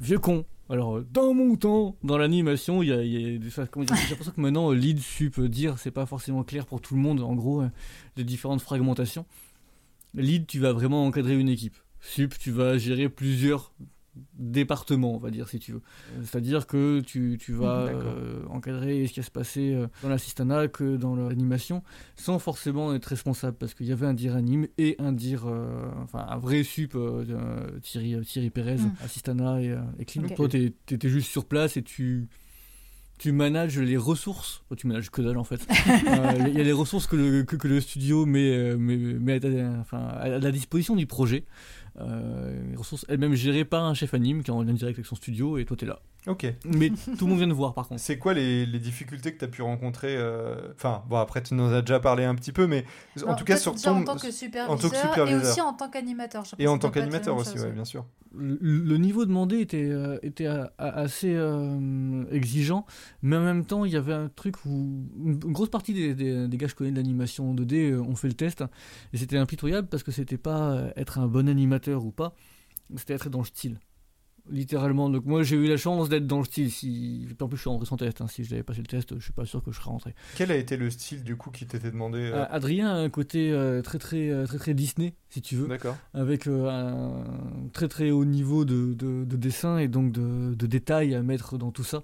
[0.00, 0.44] vieux con.
[0.72, 3.50] Alors, euh, dans mon temps, dans l'animation, il y a, il y a des- dire,
[3.52, 6.94] j'ai l'impression que maintenant, euh, lead, sup, euh, dire, c'est pas forcément clair pour tout
[6.94, 7.62] le monde, en gros,
[8.16, 9.26] les différentes fragmentations.
[10.14, 11.76] Lead, tu vas vraiment encadrer une équipe.
[12.00, 13.74] Sup, tu vas gérer plusieurs
[14.34, 15.82] départements, on va dire, si tu veux.
[16.16, 20.08] Euh, C'est-à-dire que tu, tu vas euh, encadrer ce qui va se passer euh, dans
[20.08, 21.82] l'assistanat que dans l'animation,
[22.16, 25.90] sans forcément être responsable, parce qu'il y avait un dire anime et un dire, euh,
[26.02, 28.92] enfin, un vrai sup, euh, euh, Thierry, Thierry Pérez, Mm.
[29.04, 30.06] assistana et, euh, et.
[30.18, 30.34] Ok.
[30.34, 32.28] Toi, t'es- t'étais juste sur place et tu
[33.18, 35.60] tu manages les ressources, tu manages que dalle en fait.
[36.08, 38.96] Euh, Il y a les ressources que le, que, que le studio met, euh, met,
[38.96, 41.44] met à, ta- enfin, à la disposition du projet.
[42.00, 45.06] Euh, les ressources elles-mêmes gérées par un chef anime qui est en lien direct avec
[45.06, 46.00] son studio et toi t'es là.
[46.26, 46.46] Ok.
[46.64, 48.00] Mais tout le monde vient de voir par contre.
[48.00, 51.54] C'est quoi les, les difficultés que tu as pu rencontrer euh, Enfin, bon, après, tu
[51.54, 52.84] nous as déjà parlé un petit peu, mais
[53.26, 53.96] en tout cas, sur ton.
[53.96, 56.44] en tant que superviseur, en tant que et aussi en tant qu'animateur.
[56.44, 58.06] je Et en tant qu'animateur aussi, ouais, bien sûr.
[58.34, 60.48] Le, le niveau demandé était, euh, était
[60.78, 62.86] assez euh, exigeant,
[63.20, 66.48] mais en même temps, il y avait un truc où une grosse partie des, des,
[66.48, 68.64] des gars que je connais de l'animation en 2D euh, ont fait le test,
[69.12, 72.34] et c'était impitoyable parce que c'était pas être un bon animateur ou pas,
[72.96, 73.78] c'était être dans le style.
[74.50, 76.70] Littéralement, donc moi j'ai eu la chance d'être dans le style.
[76.70, 77.28] Si...
[77.40, 78.20] En plus, je suis rentré sans test.
[78.20, 78.26] hein.
[78.26, 80.14] Si je n'avais passé le test, je suis pas sûr que je serais rentré.
[80.34, 83.08] Quel a été le style du coup qui t'était demandé euh, Euh, Adrien a un
[83.08, 85.68] côté euh, très, très, très très Disney, si tu veux.
[85.68, 85.96] D'accord.
[86.12, 87.24] Avec euh, un
[87.72, 91.56] très très haut niveau de, de, de dessin et donc de, de détails à mettre
[91.56, 92.02] dans tout ça.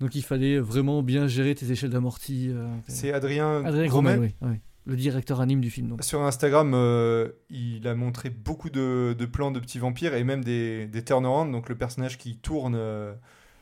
[0.00, 2.50] Donc il fallait vraiment bien gérer tes échelles d'amorti.
[2.88, 4.56] C'est Adrien, Adrien Gromet Gromet, oui, oui.
[4.86, 5.88] Le directeur anime du film.
[5.88, 6.04] Donc.
[6.04, 10.44] Sur Instagram, euh, il a montré beaucoup de, de plans de petits vampires et même
[10.44, 13.12] des, des turnarounds, donc le personnage qui tourne euh,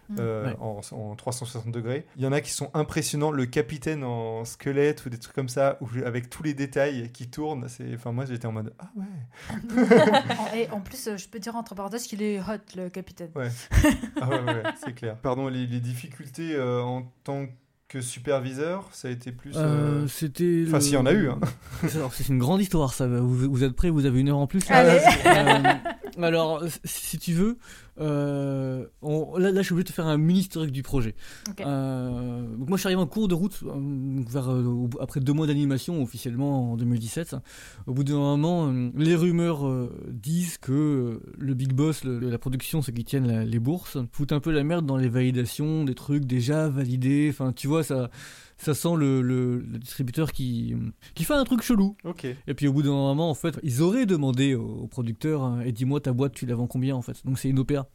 [0.08, 0.16] Mm.
[0.18, 0.56] euh, Ouais.
[0.60, 2.04] en, en 360 degrés.
[2.16, 5.48] Il y en a qui sont impressionnants, le capitaine en squelette ou des trucs comme
[5.48, 7.66] ça, où, avec tous les détails qui tournent.
[7.94, 9.06] Enfin moi j'étais en mode ah ouais.
[10.60, 13.30] Et en plus, je peux dire entre parenthèses qu'il est hot, le capitaine.
[13.36, 13.48] Ouais.
[14.20, 15.16] Ah ouais, ouais, c'est clair.
[15.22, 17.52] Pardon, les, les difficultés euh, en tant que
[18.00, 19.52] superviseur, ça a été plus.
[19.56, 20.64] euh, Euh, c'était.
[20.66, 21.28] Enfin, le- s'il y en a eu.
[21.28, 21.38] Hein.
[22.12, 23.06] C'est une grande histoire, ça.
[23.06, 24.98] Vous, vous êtes prêts Vous avez une heure en plus Allez.
[25.26, 27.58] Euh, Alors, si- si tu veux,
[28.00, 31.14] euh, on- là, là, je suis obligé de te faire un mini historique du projet.
[31.66, 35.32] Euh, donc moi, je suis arrivé en cours de route euh, vers, euh, après deux
[35.32, 37.36] mois d'animation officiellement en 2017.
[37.86, 39.64] Au bout d'un moment, les rumeurs
[40.08, 44.32] disent que le big boss, le- la production, ceux qui tiennent la- les bourses, foutent
[44.32, 47.28] un peu la merde dans les validations des trucs déjà validés.
[47.30, 48.10] Enfin, tu vois, ça,
[48.62, 50.74] ça sent le, le- le distributeur qui,
[51.14, 51.96] qui fait un truc chelou.
[52.04, 52.24] Ok.
[52.46, 55.60] Et puis au bout d'un moment, en fait, ils auraient demandé au, au producteur hein,
[55.60, 57.24] et dis-moi ta boîte, tu la vends combien en fait?
[57.24, 57.88] Donc c'est une OPA.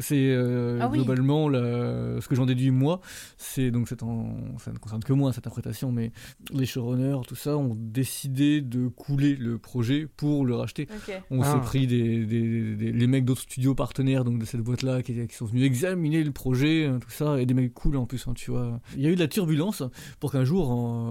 [0.00, 0.98] C'est euh, Ah oui.
[0.98, 3.00] globalement la- ce que j'en déduis moi.
[3.36, 6.12] C'est donc en- ça ne concerne que moi cette interprétation, mais
[6.52, 10.88] les showrunners, tout ça, ont décidé de couler le projet pour le racheter.
[11.30, 11.52] On Ah.
[11.52, 15.14] s'est pris des, des- des- les mecs d'autres studios partenaires donc de cette boîte-là qui,
[15.26, 18.26] qui sont venus examiner le projet, hein, tout ça, et des mecs cool en plus,
[18.28, 18.80] hein, tu vois.
[18.96, 19.82] Il y a eu de la turbulence
[20.20, 20.70] pour qu'un jour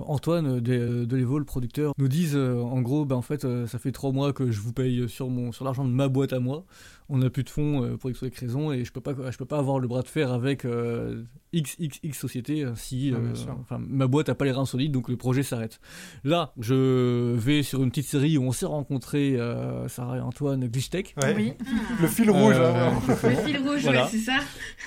[0.09, 3.67] Antoine de, de l'Evo, le producteur, nous dise euh, en gros, bah, en fait, euh,
[3.67, 6.33] ça fait trois mois que je vous paye sur, mon, sur l'argent de ma boîte
[6.33, 6.65] à moi.
[7.07, 9.13] On n'a plus de fonds euh, pour X ou Y raison et je peux pas,
[9.31, 11.23] je peux pas avoir le bras de fer avec euh,
[11.61, 15.09] XXX société euh, si Ah, euh, enfin, ma boîte a pas les reins solides donc
[15.09, 15.79] le projet s'arrête.
[16.23, 20.67] Là, je vais sur une petite série où on s'est rencontrés, euh, Sarah et Antoine
[20.67, 21.15] Glitchtech.
[21.21, 21.33] Ouais.
[21.35, 21.53] Oui.
[22.01, 22.55] Le fil rouge.
[22.57, 22.93] Euh, hein.
[23.07, 24.03] Le fil rouge, Voilà.
[24.03, 24.37] ouais, c'est ça.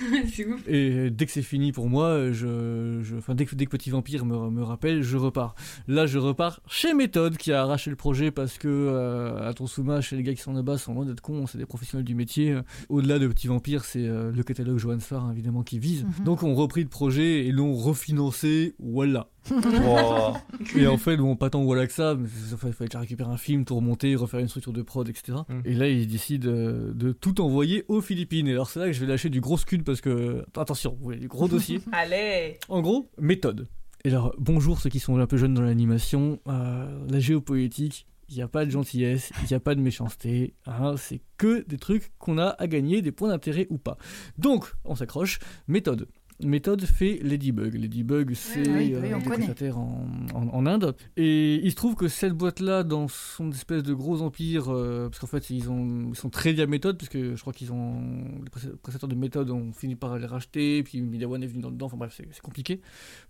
[0.34, 0.66] c'est ouf.
[0.68, 3.90] Et dès que c'est fini pour moi, je, je, enfin, dès, que, dès que Petit
[3.90, 5.54] Vampire me, me rappelle, je repars.
[5.86, 10.00] Là, je repars chez Méthode qui a arraché le projet parce que euh, à Tonsuma,
[10.00, 12.58] chez les gars qui sont là-bas, sont loin d'être cons, c'est des professionnels du métier.
[12.88, 16.04] Au-delà de Petit Vampire, c'est euh, le catalogue Johan Farr évidemment qui vise.
[16.04, 16.24] Mhm.
[16.24, 18.74] Donc, on repris le projet et l'ont refinancé.
[18.78, 19.28] Voilà.
[19.50, 20.32] Oh.
[20.76, 23.36] Et en fait, bon, pas tant voilà que ça, mais il fallait déjà récupérer un
[23.36, 25.38] film, tout remonter, refaire une structure de prod, etc.
[25.48, 25.60] Mm.
[25.64, 28.46] Et là, ils décident euh, de tout envoyer aux Philippines.
[28.48, 31.04] Et alors, c'est là que je vais lâcher du gros scud parce que, attention, vous
[31.04, 31.80] voyez, du gros dossier.
[31.92, 33.68] Allez En gros, méthode.
[34.04, 36.38] Et alors, bonjour ceux qui sont un peu jeunes dans l'animation.
[36.48, 40.54] euh, la géopolitique, il n'y a pas de gentillesse, il n'y a pas de méchanceté.
[40.66, 43.96] hein, c'est que des trucs qu'on a à gagner, des points d'intérêt ou pas.
[44.36, 45.38] Donc, on s'accroche.
[45.66, 46.06] Méthode.
[46.40, 47.74] Méthode fait Ladybug.
[47.74, 50.94] Ladybug, c'est oui, euh, oui, prestataires en, en- en Inde.
[51.16, 55.18] Et il se trouve que cette boîte-là, dans son espèce de gros empire, euh, parce
[55.18, 58.00] qu'en fait, ils, ont, ils sont très liés à méthode, puisque je crois qu'ils ont.
[58.44, 61.60] Les presta- prestataires de méthode ont fini par les racheter, puis Media One est venu
[61.60, 62.80] dans dedans, enfin bref, c'est compliqué.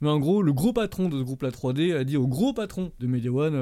[0.02, 2.92] Mais en gros, le gros patron de ce groupe-là 3D a dit au gros patron
[3.00, 3.54] de Media One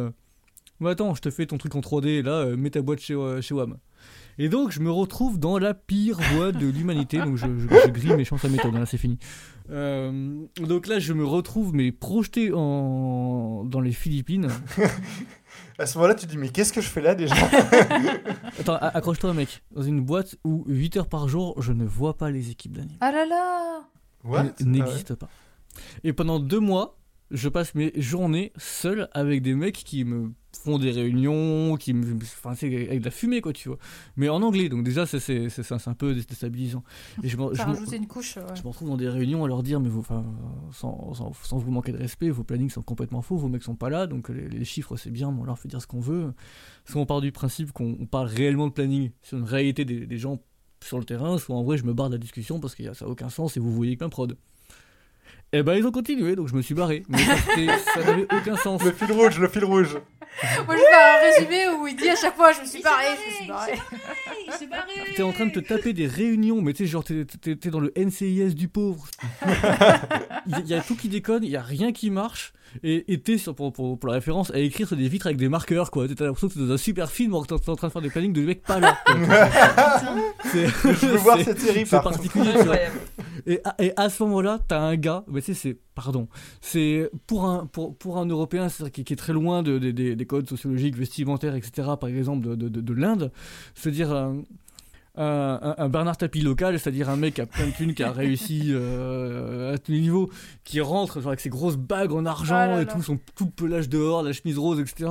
[0.83, 3.15] euh, attends, je te fais ton truc en 3D, là, euh, mets ta boîte chez,
[3.15, 3.77] euh, chez WAM.
[4.39, 7.19] Et donc, je me retrouve dans la pire voie de l'humanité.
[7.19, 8.75] Donc, je, je, je grille mes chances à méthode.
[8.75, 9.19] hein, là, c'est fini.
[9.71, 13.65] Euh, donc là, je me retrouve, mais projeté en...
[13.65, 14.49] dans les Philippines.
[15.79, 17.35] À ce moment-là, tu te dis, mais qu'est-ce que je fais là déjà?
[18.61, 19.63] Attends, accroche-toi, mec.
[19.75, 22.97] Dans une boîte où 8 heures par jour, je ne vois pas les équipes d'anime.
[23.01, 23.83] Ah là là
[24.25, 24.45] What?
[24.61, 25.29] Elle n'existe pas.
[26.03, 26.99] Et pendant deux mois,
[27.31, 30.33] je passe mes journées seul avec des mecs qui me
[30.65, 31.93] font des réunions, qui.
[31.95, 33.79] Enfin, c'est avec de la fumée, quoi, tu vois.
[34.17, 36.83] Mais en anglais, donc déjà, c'est c'est- c'est- c'est un peu déstabilisant.
[37.23, 38.37] Et je, m'en- je m'en- une couche.
[38.37, 38.43] ouais.
[38.55, 40.25] je me retrouve dans des réunions à leur dire, mais vous, enfin,
[40.73, 43.77] sans, sans, sans vous manquer de respect, vos plannings sont complètement faux, vos mecs sont
[43.77, 46.01] pas là, donc les, les chiffres c'est bien, mais on leur fait dire ce qu'on
[46.01, 46.33] veut.
[46.85, 50.07] Soit on part du principe qu'on on parle réellement de planning sur une réalité des,
[50.07, 50.41] des gens
[50.85, 53.05] sur le terrain, soit en vrai je me barre de la discussion parce que ça
[53.05, 54.37] n'a aucun sens et vous voyez ma prod.
[55.53, 57.05] Et ben ils ont continué, donc je me suis barré.
[57.09, 57.19] Mais
[57.79, 58.83] ça, n'avait aucun sens.
[58.83, 59.97] Le fil rouge, le fil rouge.
[60.67, 63.05] Moi, je fais un résumé où il dit à chaque fois Je me suis barré,
[63.25, 63.73] je me suis barré.
[64.47, 67.05] Il s'est barré T'es en train de te taper des réunions, mais tu sais, genre,
[67.05, 69.07] t'es, dans le NCIS du pauvre.
[70.47, 72.53] Il y, a- il y a tout qui déconne, il y a rien qui marche.
[72.83, 73.05] Et
[73.39, 76.07] sur- pour, pour, pour la référence, à écrire sur des vitres avec des marqueurs, quoi.
[76.09, 78.11] T'as l'impression que t'es dans un super film que t'es en train de faire des
[78.11, 78.99] plannings de mecs pas là.
[80.55, 82.53] Je veux voir c'est- cette série, C'est particulier.
[83.47, 86.27] Et à, et à ce moment-là, t'as un gars, mais tu sais, c'est, pardon,
[86.61, 90.17] c'est pour un, pour, pour un Européen qui, qui est très loin de, de- des-
[90.17, 93.31] des codes sociologiques, vestimentaires, etc., par exemple, de, de, de- de l'Inde,
[93.75, 94.43] c'est-à-dire un, un-
[95.17, 98.13] un- un Bernard Tapie local, c'est-à-dire un mec qui a plein de thunes, qui a
[98.13, 100.31] réussi euh, à tous les niveaux,
[100.65, 102.93] qui rentre genre, avec ses grosses bagues en argent Ah là et là.
[102.93, 105.11] tout, son tout pelage dehors, la chemise rose, etc.,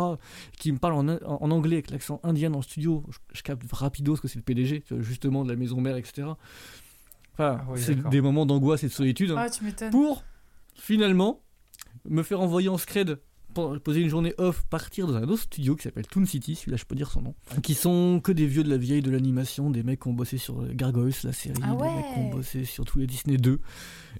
[0.59, 3.03] qui me parle en, en- en anglais avec l'accent indien dans le studio.
[3.09, 6.27] Je, je capte rapido ce que c'est le PDG, justement, de la maison mère, etc.
[7.33, 9.31] Enfin, Ah oui, c'est des moments d'angoisse et de solitude.
[9.31, 9.89] hein, Ah, tu m'étonnes.
[9.91, 10.23] pour
[10.75, 11.41] finalement
[12.09, 13.19] me faire envoyer en scred
[13.79, 16.85] poser une journée off, partir dans un autre studio qui s'appelle Toon City, celui-là je
[16.85, 19.83] peux dire son nom, qui sont que des vieux de la vieille de l'animation, des
[19.83, 22.85] mecs qui ont bossé sur Gargoyles, la série, Ah des mecs qui ont bossé sur
[22.85, 23.59] tous les Disney 2.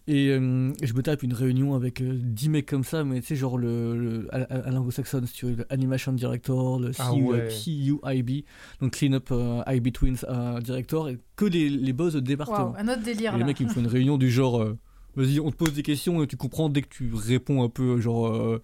[0.07, 3.27] Et euh, je me tape une réunion avec euh, 10 mecs comme ça, mais tu
[3.27, 7.09] sais, genre le, le- à, à- l'anglo-saxonne, si tu veux, le Animation Director, le Ah
[7.13, 7.47] CU, ouais.
[7.49, 8.43] CUIB,
[8.81, 12.73] donc Clean Up euh, IB Twins euh, Director, et que les, les boss de département.
[12.77, 13.31] Un autre délire.
[13.33, 13.45] Et les là.
[13.47, 14.77] mecs, ils me font une réunion du genre, euh,
[15.15, 17.99] vas-y, on te pose des questions et tu comprends dès que tu réponds un peu,
[17.99, 18.61] genre, euh,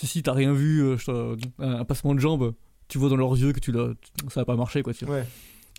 [0.00, 1.10] si, si, t'as rien vu, euh, je
[1.62, 2.54] un, un passement de jambe,
[2.88, 3.90] tu vois dans leurs yeux que tu l'as,
[4.28, 5.16] ça va pas marcher, quoi, tu vois.
[5.16, 5.26] Ouais.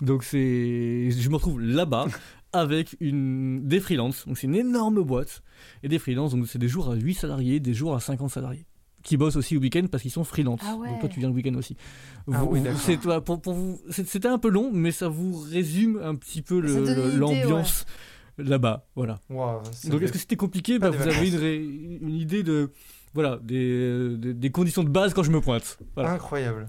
[0.01, 2.07] Donc c'est, je me retrouve là-bas
[2.53, 5.41] avec une, des freelances, donc c'est une énorme boîte,
[5.84, 8.65] et des freelances, donc c'est des jours à 8 salariés, des jours à 50 salariés.
[9.03, 10.59] Qui bossent aussi au week-end parce qu'ils sont freelance.
[10.63, 10.88] Ah ouais.
[10.89, 11.76] Donc toi tu viens le week-end aussi.
[12.32, 16.13] Ah oui, c'est, pour, pour vous, c'était un peu long, mais ça vous résume un
[16.13, 16.59] petit peu
[17.17, 17.86] l'ambiance
[18.38, 18.86] là-bas.
[18.95, 19.19] Voilà.
[19.30, 20.78] Donc est-ce que c'était compliqué?
[20.78, 21.30] Pas Bah, Vous avez vacances.
[21.34, 21.65] une, ré-
[22.01, 22.69] une idée de
[23.14, 25.78] voilà des, des, des conditions de base quand je me pointe.
[25.95, 26.12] Voilà.
[26.12, 26.68] Incroyable.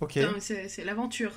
[0.00, 0.18] Ok.
[0.38, 1.32] C'est l'aventure.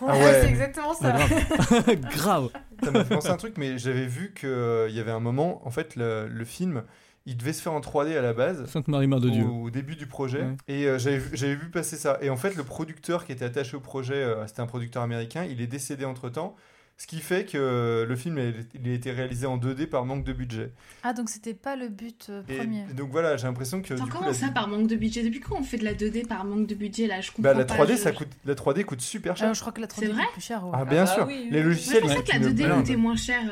[0.00, 0.40] Ah ouais.
[0.42, 1.16] c'est exactement ça.
[1.16, 1.26] Ah,
[1.94, 1.94] grave.
[2.12, 2.50] grave.
[2.84, 4.48] Ça m'a fait penser à un truc, mais j'avais vu qu'il
[4.94, 6.84] y avait un moment, en fait, le, le film,
[7.26, 8.64] il devait se faire en 3D à la base.
[8.66, 9.44] Sainte Marie Mère de Dieu.
[9.44, 10.42] Au, au début du projet.
[10.42, 10.56] Ouais.
[10.68, 12.18] Et euh, j'avais vu- j'avais vu passer ça.
[12.22, 15.44] Et en fait, le producteur qui était attaché au projet, euh, c'était un producteur américain,
[15.44, 16.54] il est décédé entre temps.
[17.02, 18.38] Ce qui fait que euh, le film
[18.74, 20.70] il a été réalisé en 2D par manque de budget.
[21.02, 22.84] Ah, donc c'était pas le but euh, premier.
[22.88, 23.92] et donc voilà, j'ai l'impression que.
[23.94, 25.24] Attends, du coup, comment la, ça par manque de budget?
[25.24, 27.20] Depuis quand on fait de la 2D par manque de budget là?
[27.20, 27.74] Je comprends bah, la pas.
[27.74, 29.48] 3D, je- ça coûte, la 3D coûte super cher.
[29.50, 30.22] Ah, je crois que la 3D C'est vrai?
[30.22, 30.64] est plus cher.
[30.64, 30.70] ouais.
[30.74, 31.26] Ah, bien bah sûr.
[31.26, 31.48] oui, oui.
[31.50, 32.02] Les je logiciels.
[32.02, 32.78] pensais ils que la coûtent une 2D blinde.
[32.82, 33.42] coûtait moins cher.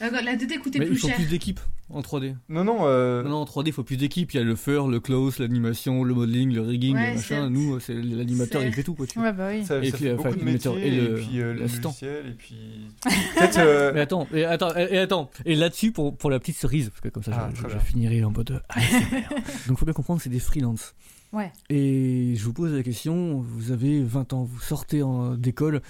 [0.00, 1.16] La 2D coûtait Mais plus il faut cher.
[1.16, 2.34] plus d'équipes en 3D.
[2.48, 2.80] Non, non.
[2.82, 4.32] euh, Non, non, en 3D, il faut plus d'équipes.
[4.34, 7.22] Il y a le fur, le close, l'animation, le modeling, le rigging, Ouais, le machin.
[7.22, 7.50] certes.
[7.50, 9.06] Nous, c'est l'animateur, il fait tout, quoi.
[9.06, 9.18] Tu.
[9.18, 9.64] Ouais, bah oui.
[9.64, 11.54] Ça, Et ça puis, fait beaucoup enfin, de l'animateur métiers, et et, le- puis euh,
[11.54, 11.94] l'assistant.
[12.02, 12.56] et puis...
[13.36, 13.58] Peut-être...
[13.58, 15.30] euh, Mais attends, et attends, et, et attends.
[15.46, 18.30] Et là-dessus, pour, pour la petite cerise, parce que comme ça, Ah, je, finirai en
[18.32, 19.28] mode ASMR.
[19.68, 20.94] Donc, faut bien comprendre que c'est des freelances.
[21.32, 21.52] Ouais.
[21.70, 25.02] Et je vous pose la question, vous avez 20 ans, vous sortez
[25.38, 25.80] d'école,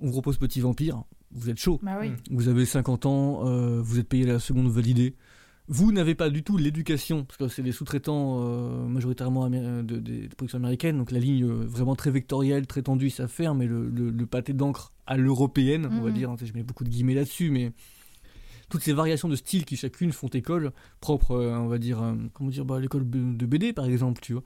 [0.00, 1.02] on vous propose Petit Vampire,
[1.32, 1.78] vous êtes chaud.
[1.82, 2.12] Bah oui.
[2.30, 5.14] Vous avez 50 ans, euh, vous êtes payé la seconde validée.
[5.70, 9.98] Vous n'avez pas du tout l'éducation, parce que c'est des sous-traitants euh, majoritairement euh, de,
[9.98, 13.88] des productions américaines, donc la ligne vraiment très vectorielle, très tendue, ça faire, mais le,
[13.90, 16.14] le- le pâté d'encre à l'européenne, on va Mhm.
[16.14, 17.72] dire, hein, je mets beaucoup de guillemets là-dessus, mais
[18.70, 22.14] toutes ces variations de style qui chacune font école, propre, euh, on va dire, euh,
[22.32, 24.42] comment dire, bah, l'école de BD par exemple, tu vois.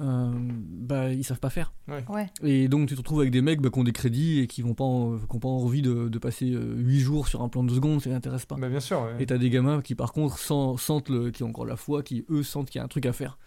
[0.00, 1.74] Euh, bah, ils savent pas faire.
[1.86, 2.02] Ouais.
[2.42, 4.64] Et donc tu te retrouves avec des mecs bah, qui ont des crédits et qui
[4.64, 7.62] n'ont pas, en- qui ont pas envie de, de passer 8 jours sur un plan
[7.62, 8.56] de 2 secondes, ça les intéresse pas.
[8.56, 9.22] Bah, bien sûr, ouais.
[9.22, 12.02] Et t'as des gamins qui par contre sent- sentent le, qui ont encore la foi,
[12.02, 13.38] qui eux sentent qu'il y a un truc à faire.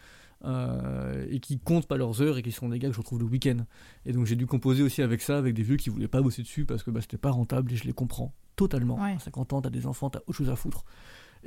[0.43, 3.19] Euh, et qui comptent pas leurs heures et qui sont des gars que je retrouve
[3.19, 3.57] le week-end.
[4.05, 6.43] Et donc j'ai dû composer aussi avec ça, avec des vieux qui voulaient pas bosser
[6.43, 9.01] dessus parce que bah, c'était pas rentable et je les comprends totalement.
[9.01, 9.13] Ouais.
[9.13, 10.83] À 50 ans, t'as des enfants, t'as autre chose à foutre.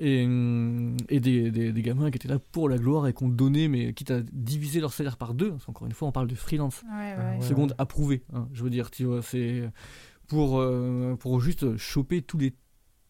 [0.01, 0.23] Et,
[1.09, 3.67] et des, des, des gamins qui étaient là pour la gloire et qui ont donné,
[3.69, 6.37] mais quitte à diviser leur salaire par deux, parce qu'encore une fois on parle de
[6.37, 7.37] freelance Ouais, Ah ouais.
[7.39, 7.43] ouais.
[7.45, 8.23] seconde approuvée.
[8.33, 9.69] hein, je veux dire, tu vois, c'est
[10.29, 12.55] pour, euh, pour juste choper tous les,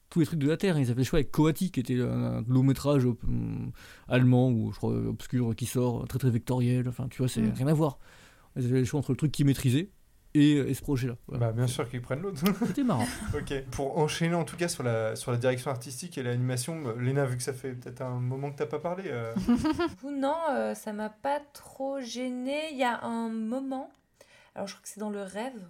[0.09, 0.79] tous les trucs de la Terre.
[0.79, 3.07] Ils avaient le choix avec Coati, qui était un, long métrage
[4.09, 6.89] allemand, ou je crois obscur, qui sort, très très vectoriel.
[6.89, 7.53] Enfin, tu vois, c'est Mm.
[7.55, 7.99] rien à voir.
[8.57, 9.91] Ils avaient le choix entre le truc qu'ils maîtrisaient
[10.39, 11.15] et, et ce projet-là.
[11.27, 11.47] Voilà.
[11.47, 12.43] Bah, bien sûr qu'ils prennent l'autre.
[12.67, 13.07] C'était marrant.
[13.35, 13.65] ok.
[13.71, 17.25] Pour enchaîner en tout cas sur la, sur la direction artistique et l'animation, euh, Léna,
[17.27, 19.05] vu que ça fait peut-être un moment que t'as pas parlé.
[19.07, 19.35] euh,
[20.05, 22.59] non, euh, ça m'a pas trop gêné.
[22.73, 23.91] Il y a un moment,
[24.55, 25.67] alors je crois que c'est dans le rêve.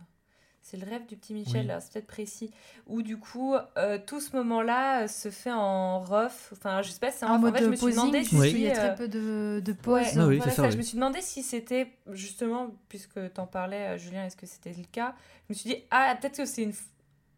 [0.71, 1.75] C'est le rêve du petit Michel, Oui.
[1.81, 2.51] c'est peut-être précis.
[2.87, 6.53] Où du coup, euh, tout ce moment-là euh, se fait en rough.
[6.53, 7.41] Enfin, je sais pas si c'est en En rough.
[7.43, 8.61] mode fait, je me suis demandé si.
[8.61, 10.03] y a très euh, peu de, de Ouais.
[10.15, 10.63] Ah oui, voilà c'est ça, ça.
[10.65, 10.73] oui.
[10.73, 14.85] Je me suis demandé si c'était justement, puisque t'en parlais, Julien, est-ce que c'était le
[14.93, 15.15] cas?
[15.49, 16.75] Je me suis dit, ah, peut-être que c'est une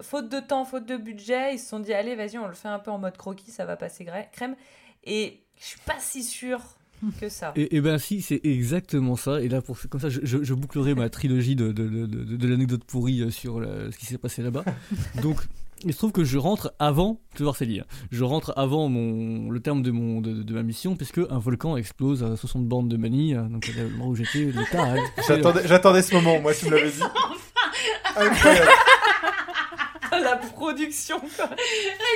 [0.03, 1.55] faute de temps, faute de budget.
[1.55, 3.65] Ils se sont dit, allez, vas-y, on le fait un peu en mode croquis, ça
[3.65, 4.57] va passer crème.
[5.05, 6.63] Et je suis pas si sûre
[7.21, 7.53] que ça.
[7.57, 9.41] Et, et ben si, c'est exactement ça.
[9.41, 12.37] Et là, pour, comme ça, je, je- je bouclerai ma trilogie de, de, de, de-
[12.37, 14.65] de l'anecdote pourrie euh, sur la- ce qui s'est passé là-bas.
[15.23, 15.39] Donc,
[15.85, 17.87] il se trouve que je rentre avant, tu vas voir c'est lié, hein.
[18.11, 21.79] je rentre avant mon, le terme de, mon, de, de ma mission, puisque un volcan
[21.79, 26.39] explose à 60 bornes de Manille, euh, donc là où j'étais, le j'attendais ce moment,
[26.41, 27.01] moi, tu me l'avais dit.
[28.15, 28.69] Incroyable.
[30.25, 31.49] la production, quoi.
[31.51, 31.57] Ah,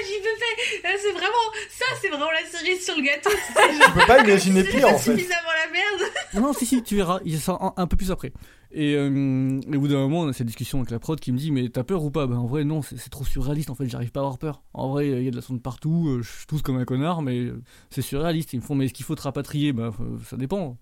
[0.07, 0.89] J'y peux pas.
[0.89, 3.31] Là, C'est vraiment ça, c'est vraiment la cerise sur le gâteau.
[3.31, 5.13] Je peux pas imaginer pire, en fait.
[5.17, 6.13] Suffisamment la merde.
[6.35, 8.33] Non, non, si, si, tu verras, il sort un, un peu plus après.
[8.77, 11.31] Et, euh, et au bout d'un moment, on a cette discussion avec la prod qui
[11.31, 12.27] me dit Mais t'as peur ou pas?
[12.27, 13.71] Ben en vrai, non, c'est trop surréaliste.
[13.71, 14.63] En fait, j'arrive pas à avoir peur.
[14.73, 17.23] En vrai, il y a de la sonde partout, euh, je tousse comme un connard,
[17.23, 18.53] mais euh, c'est surréaliste.
[18.53, 19.73] Ils me font Mais est-ce qu'il faut te rapatrier?
[19.73, 20.77] Ben euh, ça dépend.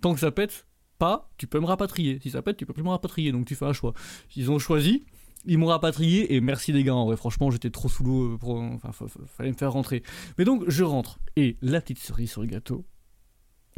[0.00, 0.66] Tant que ça pète,
[0.98, 2.18] pas, tu peux me rapatrier.
[2.22, 3.32] Si ça pète, tu peux plus me rapatrier.
[3.32, 3.92] Donc tu fais un choix.
[4.34, 5.04] Ils ont choisi.
[5.46, 6.94] Ils m'ont rapatrié et merci les gars.
[6.94, 8.34] En vrai, franchement, j'étais trop sous l'eau.
[8.34, 10.02] euh, pour- Enfin, fa- fa- fallait me faire rentrer.
[10.38, 11.18] Mais donc, je rentre.
[11.36, 12.84] Et la petite cerise sur le gâteau,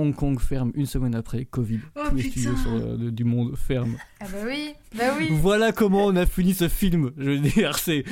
[0.01, 1.81] Hong Kong ferme une semaine après, Covid.
[1.97, 2.31] Oh, Tous les putain.
[2.31, 3.97] studios sur, euh, de- du monde ferment.
[4.21, 5.27] Ah bah oui, bah oui.
[5.33, 7.11] Voilà comment on a fini ce film.
[7.19, 8.05] Je veux dire, c'est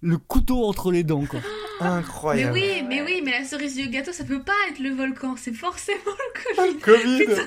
[0.00, 1.26] le couteau entre les dents.
[1.26, 1.40] Quoi.
[1.80, 2.52] Mais Incroyable.
[2.54, 5.52] oui, mais oui, mais la cerise du gâteau, ça peut pas être le volcan, c'est
[5.52, 6.78] forcément le Covid.
[7.26, 7.42] Covid.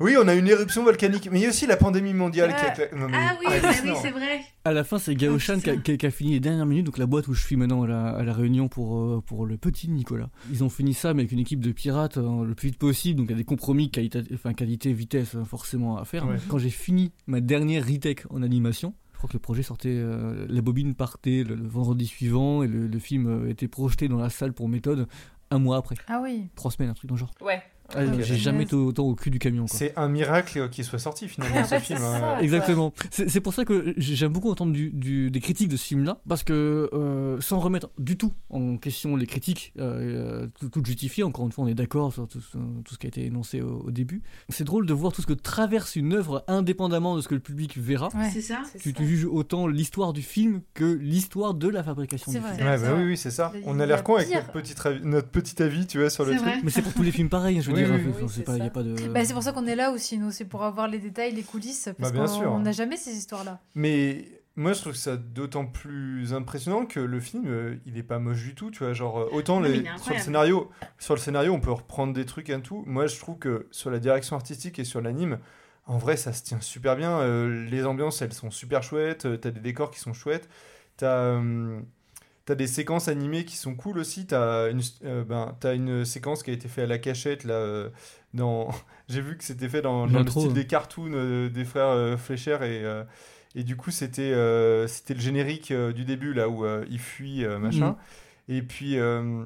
[0.00, 2.64] Oui, on a une éruption volcanique, mais il y a aussi la pandémie mondiale qui
[2.64, 4.40] a cla- non, mais Ah oui, bah oui, c'est vrai.
[4.64, 6.66] À la fin, c'est Gao Shan qui, a- qui a- qui a fini les dernières
[6.66, 9.22] minutes, donc la boîte où je suis maintenant à la, à la réunion pour, euh,
[9.24, 10.30] pour le petit Nicolas.
[10.50, 13.18] Ils ont fini ça, mais avec une équipe de pirates euh, le plus vite possible,
[13.20, 16.26] donc il y a des compromis qualité, enfin, qualité, vitesse euh, forcément à faire.
[16.26, 16.36] Ouais.
[16.48, 20.44] Quand j'ai fini ma dernière retake en animation, je crois que le projet sortait, euh,
[20.48, 24.28] la bobine partait le, le vendredi suivant et le, le film était projeté dans la
[24.28, 25.06] salle pour méthode
[25.52, 25.94] un mois après.
[26.08, 26.48] Ah oui.
[26.56, 27.30] Trois semaines, un truc dans le genre.
[27.40, 27.62] Ouais.
[27.94, 28.00] Ah.
[28.20, 29.66] J'ai jamais été autant au cul du camion.
[29.66, 32.00] C'est un miracle qu'il soit sorti finalement En ce film.
[32.02, 32.38] hein.
[32.40, 32.92] Exactement.
[33.10, 36.42] C'est pour ça que j'aime beaucoup entendre du, du- des critiques de ce film-là, parce
[36.44, 41.24] que euh, sans remettre du tout en question les critiques, euh, euh, tout, tout justifié,
[41.24, 43.60] encore une fois on est d'accord sur tout, ce- tout ce qui a été énoncé
[43.60, 47.20] au, au début, c'est drôle de voir tout ce que traverse une œuvre indépendamment de
[47.20, 48.08] ce que le public verra.
[48.14, 48.30] Ouais.
[48.32, 48.62] C'est ça.
[48.80, 48.96] Tu, ça.
[48.96, 52.54] tu juges autant l'histoire du film que l'histoire de la fabrication du vrai.
[52.56, 52.66] film.
[52.66, 53.52] Ouais, bah oui, oui, c'est ça.
[53.66, 56.32] On a l'air con avec notre petit, avis, notre petit avis, tu vois, sur le
[56.32, 56.42] truc.
[56.42, 56.60] vrai.
[56.64, 57.94] Mais c'est pour tous les films pareils, je veux Oui, dire.
[58.06, 59.08] oui, enfin, oui, c'est pas, pas de.
[59.08, 60.30] Bah, pour ça qu'on est là aussi, nous.
[60.30, 61.88] C'est pour avoir les détails, les coulisses.
[61.98, 63.60] Parce Bah, qu'on n'a jamais ces histoires-là.
[63.74, 68.18] Mais moi, je trouve ça d'autant plus impressionnant que le film, euh, il est pas
[68.18, 68.92] moche du tout, tu vois.
[68.92, 72.50] Genre, euh, autant les- sur le scénario, sur le scénario, on peut reprendre des trucs
[72.50, 72.84] et tout.
[72.86, 75.38] Moi, je trouve que sur la direction artistique et sur l'anime,
[75.86, 77.18] en vrai, ça se tient super bien.
[77.20, 79.26] Euh, les ambiances, elles sont super chouettes.
[79.26, 80.48] euh, T'as des décors qui sont chouettes.
[80.96, 81.80] T'as euh,
[82.46, 84.26] T'as des séquences animées qui sont cool aussi.
[84.26, 87.54] T'as une, euh, ben, t'as une séquence qui a été faite à la cachette là.
[87.54, 87.88] euh,
[88.34, 88.68] dans...
[89.08, 90.52] J'ai vu que c'était fait dans, dans le style hein.
[90.52, 93.04] des cartoons euh, des frères euh, Fleischer et, euh,
[93.54, 96.98] et du coup c'était euh, c'était le générique euh, du début là où euh, il
[96.98, 97.96] fuit euh, machin.
[98.48, 99.44] Et puis euh,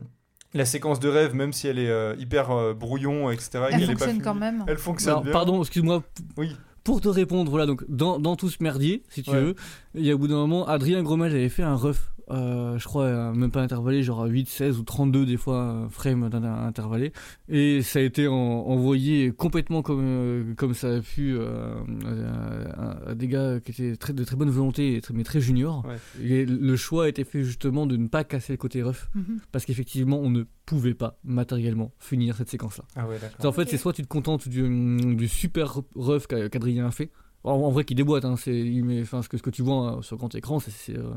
[0.55, 3.51] la séquence de rêve, même si elle est euh, hyper euh, brouillon, etc.
[3.53, 4.64] et Elle qu'elle est pas fonctionne quand même.
[4.66, 5.32] Elle fonctionne Alors, bien.
[5.32, 6.03] pardon, excuse-moi.
[6.36, 6.57] Oui.
[6.89, 9.43] Pour te répondre, voilà, donc dans, dans tout ce merdier, si tu Ouais.
[9.43, 9.55] veux,
[9.95, 12.84] il y a au bout d'un moment, Adrien Gromel avait fait un ref, euh, je
[12.86, 16.45] crois, euh, même pas intervallé, genre à 8, 16 ou 32 des fois, euh, d'un
[16.45, 17.12] intervallé,
[17.51, 21.74] et ça a été en- envoyé complètement comme, euh, comme ça a pu euh,
[22.76, 25.41] à, à des gars qui étaient très, de très bonne volonté, et très- mais très
[25.43, 25.84] juniors.
[25.86, 26.24] Ouais.
[26.26, 29.41] Et le choix a été fait justement de ne pas casser le côté ref, Mhm.
[29.53, 32.84] parce qu'effectivement, on ne pouvait pas matériellement finir cette séquence-là.
[32.95, 33.16] Ah ouais.
[33.43, 34.68] En fait, c'est soit tu te contentes du,
[35.16, 36.49] du super ref qu'a-
[36.91, 37.11] fait.
[37.45, 39.62] En, en vrai, qui déboîte, hein, c'est, il met- enfin, ce, que, ce que tu
[39.62, 41.11] vois hein, sur grand écran, c'est, c'est, euh,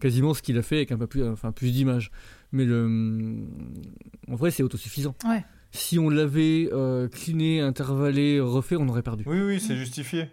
[0.00, 2.10] quasiment ce qu'il a fait avec un peu plus, enfin, plus d'images.
[2.50, 3.46] Mais le,
[4.28, 5.14] en vrai, c'est autosuffisant.
[5.24, 5.44] Ouais.
[5.70, 9.24] Si on l'avait euh, cliné, intervallé, refait, on aurait perdu.
[9.26, 10.28] Oui, oui, c'est justifié.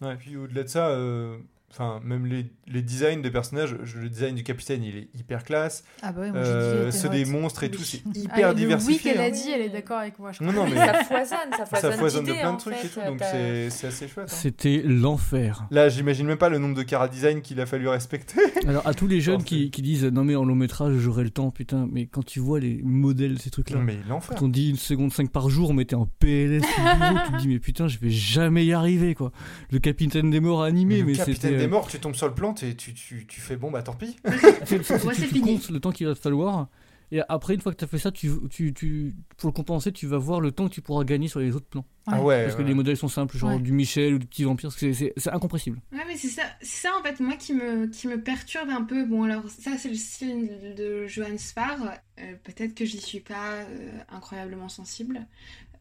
[0.00, 1.36] Ouais, puis au-delà de ça, euh,
[1.72, 5.84] Enfin, même les, les designs des personnages, le design du capitaine, il est hyper classe.
[6.02, 7.72] Ah bah oui, moi, j'ai dit, Euh, était ceux des monstres et Oui.
[7.76, 8.94] tout, c'est Ah, hyper le diversifié.
[8.94, 9.30] Oui qu'elle a hein.
[9.30, 10.32] dit, elle est d'accord avec moi.
[10.32, 10.64] Je Non, crois.
[10.64, 12.86] non, mais Ça foisonne, ça foisonne, ça foisonne de plein de trucs fait.
[12.86, 14.28] et tout, donc T'as- c'est c'est assez chouette.
[14.30, 14.34] hein.
[14.34, 15.66] C'était l'enfer.
[15.70, 18.38] Là, j'imagine même pas le nombre de cara design qu'il a fallu respecter.
[18.68, 21.30] Alors à tous les jeunes qui, qui disent non mais en long métrage j'aurai le
[21.30, 24.36] temps putain mais quand tu vois les modèles ces trucs là Non, mais l'enfer.
[24.38, 26.60] quand on dit une seconde 5 par jour mais t'es en PLS
[27.26, 29.32] tu te dis mais putain je vais jamais y arriver quoi
[29.70, 32.28] le capitaine des morts animé Mais mais, le capitaine des euh, morts, tu tombes sur
[32.28, 34.16] le plan, tu, tu, tu fais bon, bah tant pis.
[34.64, 35.54] c'est- c'est- Ouais, tu, c'est tu fini.
[35.58, 36.68] comptes le temps qu'il va te falloir
[37.12, 39.90] et après une fois que tu as fait ça tu, tu, tu, pour le compenser
[39.90, 42.44] tu vas voir le temps que tu pourras gagner sur les autres plans Ah ouais.
[42.44, 42.68] parce que ouais.
[42.68, 43.58] les modèles sont simples genre Ouais.
[43.58, 46.86] du Michel ou du petit vampire c'est- c'est c'est incompressible Ouais, mais c'est ça, c'est
[46.86, 49.04] ça en fait, moi qui me, qui me perturbe un peu.
[49.06, 51.78] Bon, alors, ça, c'est le style de Johan Spar.
[52.20, 55.26] Euh, Peut-être que j'y suis pas euh, incroyablement sensible.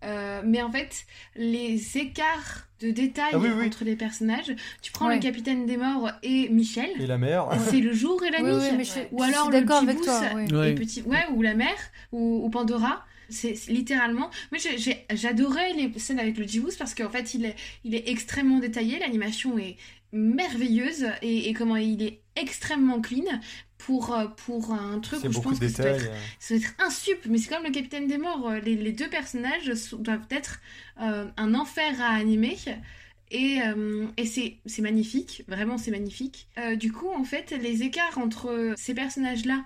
[0.03, 3.67] Euh, mais en fait, les écarts de détails Ah oui, oui.
[3.67, 5.15] entre les personnages, tu prends Ouais.
[5.15, 7.47] le capitaine des morts et Michel, Et la mère.
[7.69, 8.51] c'est le jour et la nuit.
[8.53, 10.65] oui, mais je, Ou je alors suis le d'accord petit avec toi.
[10.67, 11.75] et petit, ouais, ou la mère,
[12.13, 13.03] ou, ou Pandora.
[13.31, 14.31] C'est littéralement.
[14.77, 18.57] J'ai- j'adorais les scènes avec le Jibus parce qu'en fait, il est, il est extrêmement
[18.59, 18.97] détaillé.
[18.99, 19.75] L'animation est
[20.13, 23.25] merveilleuse et, et comment il est extrêmement clean
[23.89, 26.75] pour, euh, pour un truc où je pense que ça doit, être, ça doit être
[26.79, 27.25] un sup.
[27.27, 28.47] Mais c'est comme le Capitaine des Morts.
[28.49, 30.59] euh, Les, les deux personnages doivent être
[31.01, 32.57] euh, un enfer à animer.
[33.31, 36.47] Et, euh, et c'est c'est magnifique, vraiment c'est magnifique.
[36.57, 39.65] Euh, du coup, en fait, les écarts entre ces personnages-là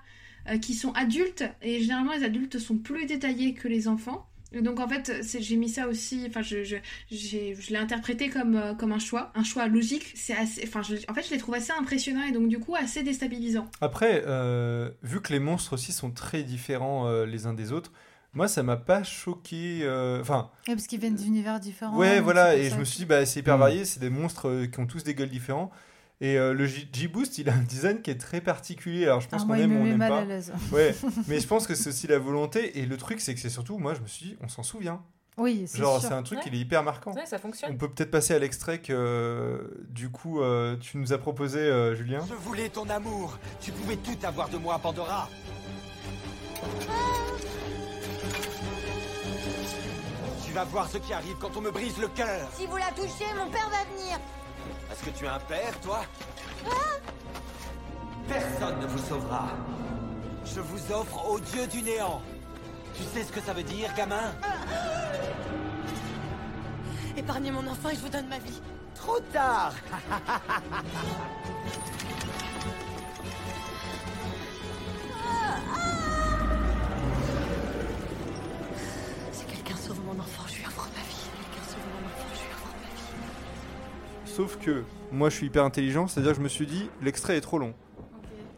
[0.62, 4.28] qui sont adultes, et généralement les adultes sont plus détaillés que les enfants.
[4.62, 6.76] Donc en fait, c'est- j'ai mis ça aussi, enfin je, je,
[7.10, 10.12] j'ai- je l'ai interprété comme, euh, comme un choix, un choix logique.
[10.16, 12.76] C'est assez, enfin je- en fait je les trouve assez impressionnants et donc du coup
[12.76, 13.68] assez déstabilisants.
[13.82, 17.92] Après, euh, vu que les monstres aussi sont très différents euh, les uns des autres,
[18.34, 19.80] moi ça m'a pas choqué.
[19.84, 21.98] euh, Enfin, Ouais, parce qu'ils viennent d'univers différents.
[21.98, 23.60] ouais, voilà, et je me suis dit, bah, c'est hyper Mm.
[23.60, 25.72] varié, c'est des monstres qui ont tous des gueules différents.
[26.24, 29.04] Et euh, le J-Boost, il a un design qui est très particulier.
[29.04, 30.18] Alors je pense Ah, qu'on moi, il aime me ou on met n'aime mal pas.
[30.20, 30.54] à l'aise.
[30.72, 30.96] Ouais,
[31.28, 32.80] mais je pense que c'est aussi la volonté.
[32.80, 35.02] Et le truc, c'est que c'est surtout, moi je me suis dit, on s'en souvient.
[35.36, 36.08] Oui, c'est Genre, sûr.
[36.08, 36.44] c'est un truc, Ouais.
[36.48, 37.12] il est hyper marquant.
[37.14, 37.76] Ouais, ça On fonctionne.
[37.78, 39.58] peut peut-être passer à l'extrait que euh,
[39.90, 42.24] du coup euh, tu nous as proposé, euh, Julien.
[42.30, 43.38] Je voulais ton amour.
[43.60, 45.28] Tu pouvais tout avoir de moi, Pandora.
[50.46, 52.48] Tu vas voir ce qui arrive quand on me brise le cœur.
[52.58, 54.20] Si vous la touchez, mon père va venir.
[54.94, 56.02] Est-ce que tu as un père, toi
[58.28, 59.48] Personne ne vous sauvera.
[60.46, 62.22] Je vous offre au dieu du néant.
[62.96, 64.36] Tu sais ce que ça veut dire, gamin
[67.18, 68.62] Épargnez mon enfant et je vous donne ma vie.
[68.94, 69.74] Trop tard
[84.36, 87.42] Sauf que moi je suis hyper intelligent, c'est-à-dire que je me suis dit l'extrait est
[87.42, 87.74] trop long.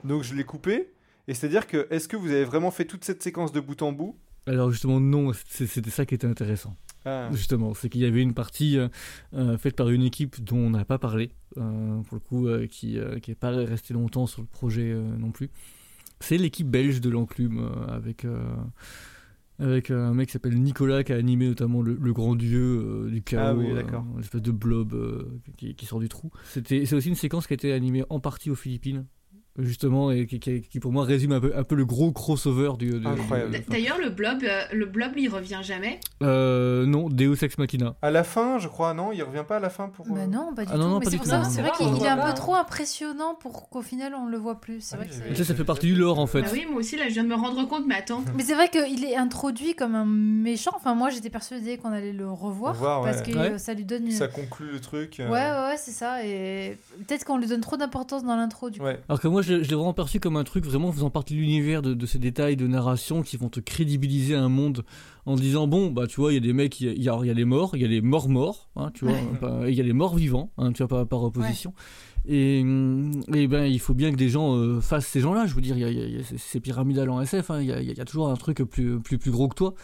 [0.03, 0.89] Donc je l'ai coupé.
[1.27, 3.91] Et c'est-à-dire que est-ce que vous avez vraiment fait toute cette séquence de bout en
[3.91, 4.15] bout?
[4.47, 6.75] Alors justement non c'est- c'était ça qui était intéressant
[7.07, 7.29] Ah.
[7.31, 8.87] Justement, c'est qu'il y avait une partie euh,
[9.35, 12.65] euh, faite par une équipe dont on n'a pas parlé, euh, pour le coup, euh,
[12.65, 12.97] qui
[13.27, 15.51] n'est pas restée longtemps sur le projet euh, non plus.
[16.19, 18.39] C'est l'équipe belge de l'enclume, euh, avec, euh,
[19.59, 22.59] avec un mec qui s'appelle Nicolas, qui a animé notamment le, le grand dieu
[23.05, 23.83] euh, du chaos, Ah oui, euh,
[24.15, 26.31] une espèce de blob euh, qui, qui sort du trou.
[26.43, 29.05] C'était- C'est aussi une séquence qui a été animée en partie aux Philippines.
[29.57, 32.71] Justement, et qui, qui- qui, pour moi résume un peu, un peu le gros crossover
[32.77, 32.93] du.
[33.05, 33.57] Incroyable.
[33.69, 36.01] D'ailleurs le blob, euh, le blob il revient jamais?
[36.21, 37.95] Euh, non, Deus Ex Machina.
[38.01, 39.13] À la fin, je crois, non?
[39.13, 40.07] Il revient pas à la fin pour.
[40.07, 40.89] Bah euh, non, pas du Ah non, tout.
[40.89, 43.35] non, mais c'est pour tout, ça, c'est vrai qu'il il est un peu trop impressionnant
[43.35, 44.81] pour qu'au final on le voit plus.
[44.81, 46.41] C'est Ah vrai oui, que Ça, ça fait partie du lore en fait.
[46.41, 48.23] Bah oui moi aussi là je viens de me rendre compte mais attends.
[48.35, 50.71] Mais c'est vrai qu'il est introduit comme un méchant.
[50.75, 52.73] Enfin, moi j'étais persuadée qu'on allait le revoir.
[52.73, 53.11] Revoir, ouais.
[53.11, 53.51] Parce que Ouais.
[53.53, 54.11] euh, ça lui donne une.
[54.11, 55.19] Ça conclut le truc.
[55.21, 56.25] euh, Ouais, ouais, ouais, c'est ça.
[56.25, 56.77] Et
[57.07, 58.85] peut-être qu'on lui donne trop d'importance dans l'intro du coup.
[58.85, 58.99] ouais.
[59.07, 61.39] Alors que moi, je, je l'ai vraiment perçu comme un truc vraiment faisant partie de
[61.39, 64.83] l'univers de, de ces détails de narration qui vont te crédibiliser un monde
[65.25, 67.21] en disant bon, bah tu vois, il y a des mecs, il y y a-
[67.33, 69.15] les morts, il y a les morts morts, hein, tu vois,
[69.67, 71.73] il y a les morts vivants, hein, tu vois, par, par opposition.
[72.27, 75.45] Et, hum, et ben, il faut bien que des gens euh, fassent ces gens-là.
[75.45, 77.21] Je veux dire, il y a, il y a- il y a- c'est- pyramidal en
[77.21, 79.47] SF, hein, il y, a, il y a toujours un truc plus, plus, plus gros
[79.47, 79.75] que toi.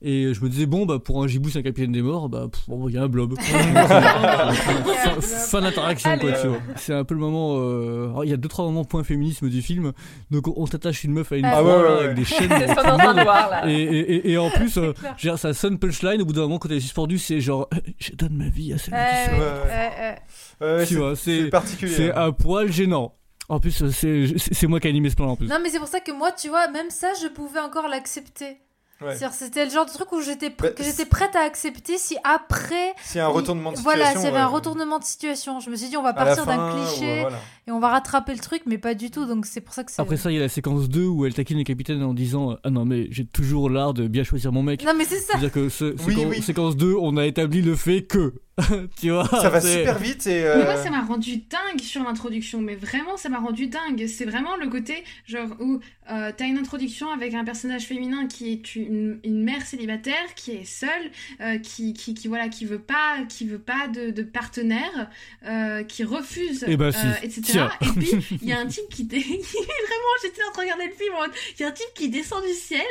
[0.00, 2.46] Et je me disais, bon, bah, pour un gibou, c'est un capitaine des morts, bah,
[2.68, 3.34] bon, il y a un blob.
[3.40, 6.58] fin, fin d'interaction, quoi, tu vois.
[6.76, 7.56] C'est un peu le moment.
[7.58, 9.92] euh, Il y a deux, trois moments point féminisme du film.
[10.30, 12.48] Donc, on, t'attache une meuf à une Ah ouais, ouais, avec des chaînes.
[12.48, 13.68] De là.
[13.68, 14.92] Et, et, et- et en plus, euh,
[15.36, 16.22] ça sonne punchline.
[16.22, 17.68] Au bout d'un moment, quand elle est suspendue, c'est genre,
[17.98, 18.98] je donne ma vie à celui qui
[20.86, 21.92] c'est- vois, c'est- c'est particulier.
[21.92, 22.26] C'est hein.
[22.26, 23.14] un poil gênant.
[23.48, 25.48] En plus, c'est c'est- c'est moi qui ai animé ce plan en plus.
[25.48, 28.58] Non, mais c'est pour ça que moi, tu vois, même ça, je pouvais encore l'accepter.
[29.00, 29.14] Ouais.
[29.14, 31.98] C'est-à-dire, C'était le genre de truc où j'étais pr- Bah, que j'étais prête à accepter
[31.98, 32.94] si après.
[33.14, 35.60] A un retournement de Voilà, situation, s'il y avait un retournement de situation.
[35.60, 37.38] Je me suis dit, on va partir d'un cliché ouais, voilà.
[37.68, 39.24] et on va rattraper le truc, mais pas du tout.
[39.26, 40.02] Donc c'est pour ça que c'est.
[40.02, 42.56] Après ça, il y a la séquence 2 où elle taquine le capitaine en disant
[42.64, 44.84] Ah non, mais j'ai toujours l'art de bien choisir mon mec.
[44.84, 45.32] Non, mais c'est ça.
[45.32, 46.42] C'est-à-dire que ce, Oui, séquence, oui.
[46.42, 48.34] séquence 2, on a établi le fait que.
[49.00, 50.40] tu vois Ça va super vite et.
[50.40, 54.06] Mais euh, moi, ça m'a rendu dingue sur l'introduction, mais vraiment, ça m'a rendu dingue.
[54.06, 55.80] C'est vraiment le côté, genre, où
[56.10, 60.52] euh, t'as une introduction avec un personnage féminin qui est une, une mère célibataire, qui
[60.52, 64.22] est seule, euh, qui, qui, qui, voilà, qui veut pas, qui veut pas de, de
[64.22, 65.10] partenaire,
[65.46, 67.06] euh, qui refuse, Eh ben, si.
[67.06, 67.42] euh, etc.
[67.44, 67.70] Tiens.
[67.82, 68.10] Et puis,
[68.42, 71.14] il y a un type qui, vraiment, j'étais en train de regarder le film,
[71.58, 72.84] il y a un type qui descend du ciel,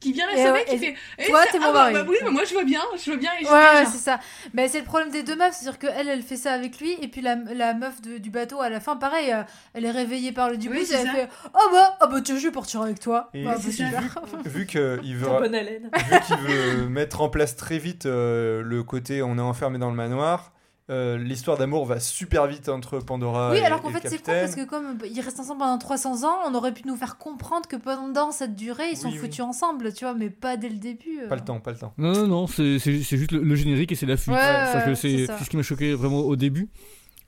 [0.00, 1.72] qui vient la Et sauver, ouais, qui et fait, Eh, toi, c'est- t'es mon ah,
[1.72, 1.92] bah, mari.
[1.94, 4.18] bah oui, mais moi, je vois bien, je vois bien, et je Ouais, c'est ça.
[4.54, 7.08] Mais c'est le problème des deux meufs, c'est-à-dire qu'elle, elle fait ça avec lui, et
[7.08, 9.42] puis la, la meuf de- du bateau, à la fin, pareil, euh,
[9.74, 11.12] elle est réveillée par le du Oui, et elle ça.
[11.12, 13.28] fait Oh bah, oh bah tiens, je vais partir avec toi.
[13.34, 14.02] Et Bah, bah, vu- super.
[14.46, 15.90] vu qu'il veut, T'as bonne haleine.
[15.94, 19.90] vu qu'il veut mettre en place très vite euh, le côté on est enfermé dans
[19.90, 20.52] le manoir,
[20.90, 24.32] euh, l'histoire d'amour va super vite entre Pandora Oui, et, alors qu'en fait, c'est con
[24.32, 27.68] parce que comme ils restent ensemble pendant 300 ans, on aurait pu nous faire comprendre
[27.68, 29.20] que pendant cette durée, ils sont Oui, oui.
[29.20, 31.20] foutus ensemble, tu vois, mais pas dès le début.
[31.22, 31.28] euh.
[31.28, 31.92] Pas le temps, pas le temps.
[31.96, 34.34] Non, non, non, c'est c'est- c'est juste le, le générique et c'est la fuite.
[34.34, 34.40] Ouais,
[34.86, 36.68] ouais, c'est ce qui m'a choqué vraiment au début.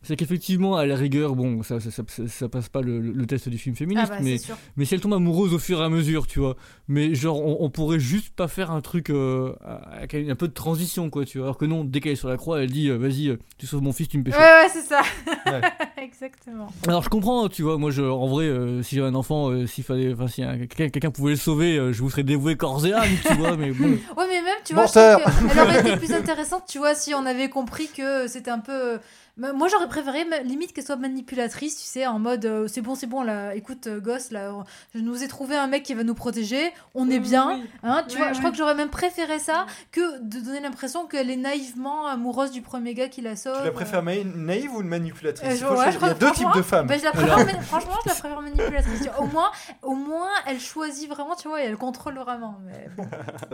[0.04, 3.26] C'est qu'effectivement, à la rigueur, bon, ça, ça, ça, ça- ça passe pas le, le
[3.26, 4.36] test du film féministe, Ah bah, mais,
[4.76, 6.56] mais si elle tombe amoureuse au fur et à mesure, tu vois.
[6.88, 9.52] Mais genre, on, on pourrait juste pas faire un truc euh,
[9.92, 11.46] avec un peu de transition, quoi, tu vois.
[11.46, 13.66] Alors que non, dès qu'elle est sur la croix, elle dit euh, Vas-y, euh, tu
[13.66, 14.40] sauves mon fils, tu me Ouais, pêches.
[14.40, 15.02] ouais, c'est ça.
[15.46, 15.60] Ouais.
[16.02, 16.72] Exactement.
[16.88, 19.66] Alors je comprends, tu vois, moi je, en vrai, euh, si j'avais un enfant, euh,
[19.66, 22.84] s'il fallait, enfin si un- quelqu'un pouvait le sauver, euh, je vous serais dévoué corps
[22.84, 23.84] et âme, tu vois, mais bon.
[24.16, 24.92] Ouais, mais même, tu vois, je
[25.30, 28.58] trouve qu'elle aurait été plus intéressante, tu vois, si on avait compris que c'était un
[28.58, 28.98] peu.
[29.38, 33.06] Moi, j'aurais préféré limite qu'elle soit manipulatrice, tu sais, en mode euh, c'est bon, c'est
[33.06, 34.52] bon, là, écoute, euh, gosse, là,
[34.94, 37.64] je nous ai trouvé un mec qui va nous protéger, on est bien, Oui.
[37.82, 38.34] hein, tu vois.
[38.34, 42.50] Je crois que j'aurais même préféré ça que de donner l'impression qu'elle est naïvement amoureuse
[42.50, 43.56] du premier gars qui la sauve.
[43.58, 45.48] Tu la préfères naïve ou une manipulatrice?
[45.48, 46.86] Euh, Il je- ouais, je Il y a deux types de femmes.
[46.86, 49.08] bah, je la préfère mani- franchement, je la préfère manipulatrice.
[49.18, 49.50] Au moins,
[49.82, 52.58] au moins, elle choisit vraiment, tu vois, et elle contrôle vraiment.
[52.66, 53.04] Mais bon.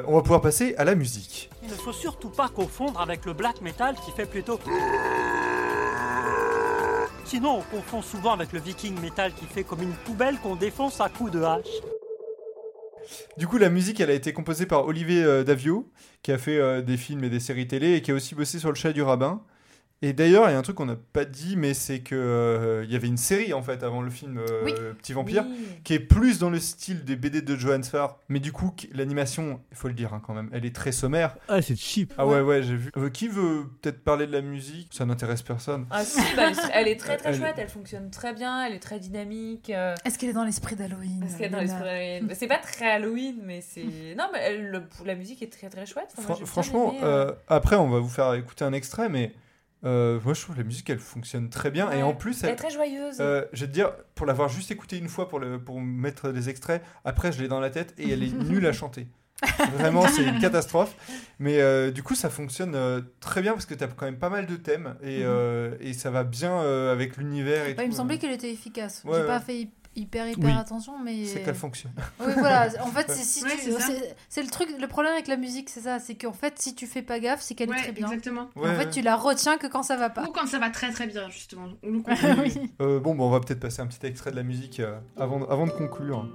[0.09, 1.51] On va pouvoir passer à la musique.
[1.63, 4.59] Il ne faut surtout pas confondre avec le black metal qui fait plutôt.
[7.29, 10.99] Sinon, on confond souvent avec le viking metal qui fait comme une poubelle qu'on défonce
[10.99, 11.83] à coups de hache.
[13.37, 15.87] Du coup, la musique, elle a été composée par Olivier euh, Davio,
[16.23, 18.59] qui a fait euh, des films et des séries télé et qui a aussi bossé
[18.59, 19.43] sur le chat du rabbin.
[20.01, 22.85] Et d'ailleurs, il y a un truc qu'on n'a pas dit, mais c'est que euh,
[22.85, 24.73] il y avait une série en fait avant le film euh, Oui.
[24.99, 25.67] Petit Vampire, Oui.
[25.83, 29.61] qui est plus dans le style des BD de Johannes Farr, mais du coup, l'animation,
[29.73, 31.37] il faut le dire hein, quand même, elle est très sommaire.
[31.49, 32.15] Ah, c'est cheap.
[32.17, 32.93] Ah ouais, ouais, j'ai vu.
[32.97, 34.89] Euh, qui veut peut-être parler de la musique?
[34.93, 35.87] Ça n'intéresse personne.
[35.91, 38.79] Ah si, bah, elle, est- très très Elle- chouette, elle fonctionne très bien, elle est
[38.81, 39.71] très dynamique.
[39.71, 41.19] euh, Est-ce qu'elle est dans l'esprit d'Halloween?
[41.21, 42.29] Parce qu'elle est dans l'esprit d'Halloween?
[42.35, 43.83] C'est pas très Halloween, mais c'est.
[44.17, 46.15] Non, mais elle- le- la musique est très très chouette.
[46.19, 49.33] Enfin, moi, franchement, aimé, euh, euh, après, on va vous faire écouter un extrait, mais
[49.85, 51.91] euh, moi, je trouve que la musique, elle fonctionne très bien.
[51.93, 53.17] Et en plus, elle elle, est très joyeuse.
[53.21, 56.29] Euh, je vais te dire, pour l'avoir juste écouté une fois pour, le, pour mettre
[56.31, 59.07] les extraits, après je l'ai dans la tête et elle est nulle à chanter.
[59.75, 60.97] Vraiment, c'est une catastrophe.
[61.39, 62.77] Mais euh, du coup, ça fonctionne
[63.21, 65.77] très bien parce que tu as quand même pas mal de thèmes et, Mhm.
[65.81, 66.59] et ça va bien
[66.91, 67.69] avec l'univers.
[67.69, 68.19] il me semblait euh.
[68.19, 69.03] qu'elle était efficace.
[69.05, 69.69] Ouais, J'ai pas fait
[69.99, 70.57] hyper hyper Oui.
[70.59, 71.27] attention, mais.
[71.27, 71.93] C'est qu'elle fonctionne.
[72.21, 72.69] Oui, voilà.
[72.83, 73.73] En fait, c'est si Ouais, tu-
[74.29, 76.87] c'est le truc, le problème avec la musique, c'est ça, c'est qu'en fait, si tu
[76.87, 78.07] fais pas gaffe, c'est qu'elle est très bien.
[78.07, 78.49] exactement.
[78.57, 78.91] Ouais, en fait, ouais.
[78.91, 80.25] tu la retiens que quand ça va pas.
[80.25, 81.69] Ou quand ça va très très bien, justement.
[81.83, 82.35] On le comprend.
[82.43, 82.55] oui.
[82.81, 85.45] Euh, bon, bah, on va peut-être passer un petit extrait de la musique euh, avant,
[85.49, 86.27] avant de conclure.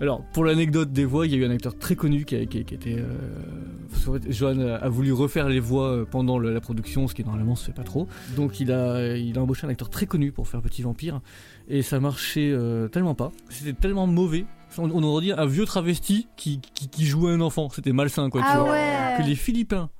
[0.00, 2.46] Alors, pour l'anecdote des voix, il y a eu un acteur très connu qui, a-
[2.46, 2.96] qui- qui était.
[2.98, 7.54] euh, Johan a, voulu refaire les voix euh, pendant le- la production, ce qui normalement
[7.54, 8.08] se fait pas trop.
[8.36, 11.20] Donc, il a, il a embauché un acteur très connu pour faire Petit Vampire.
[11.68, 13.30] Et ça marchait euh, tellement pas.
[13.50, 14.46] C'était tellement mauvais.
[14.78, 17.68] On, on aurait dit un vieux travesti qui, qui, qui jouait un enfant.
[17.70, 18.40] C'était malsain, quoi.
[18.40, 18.70] tu Ah vois.
[18.72, 19.14] ouais.
[19.18, 19.90] Que les Philippins,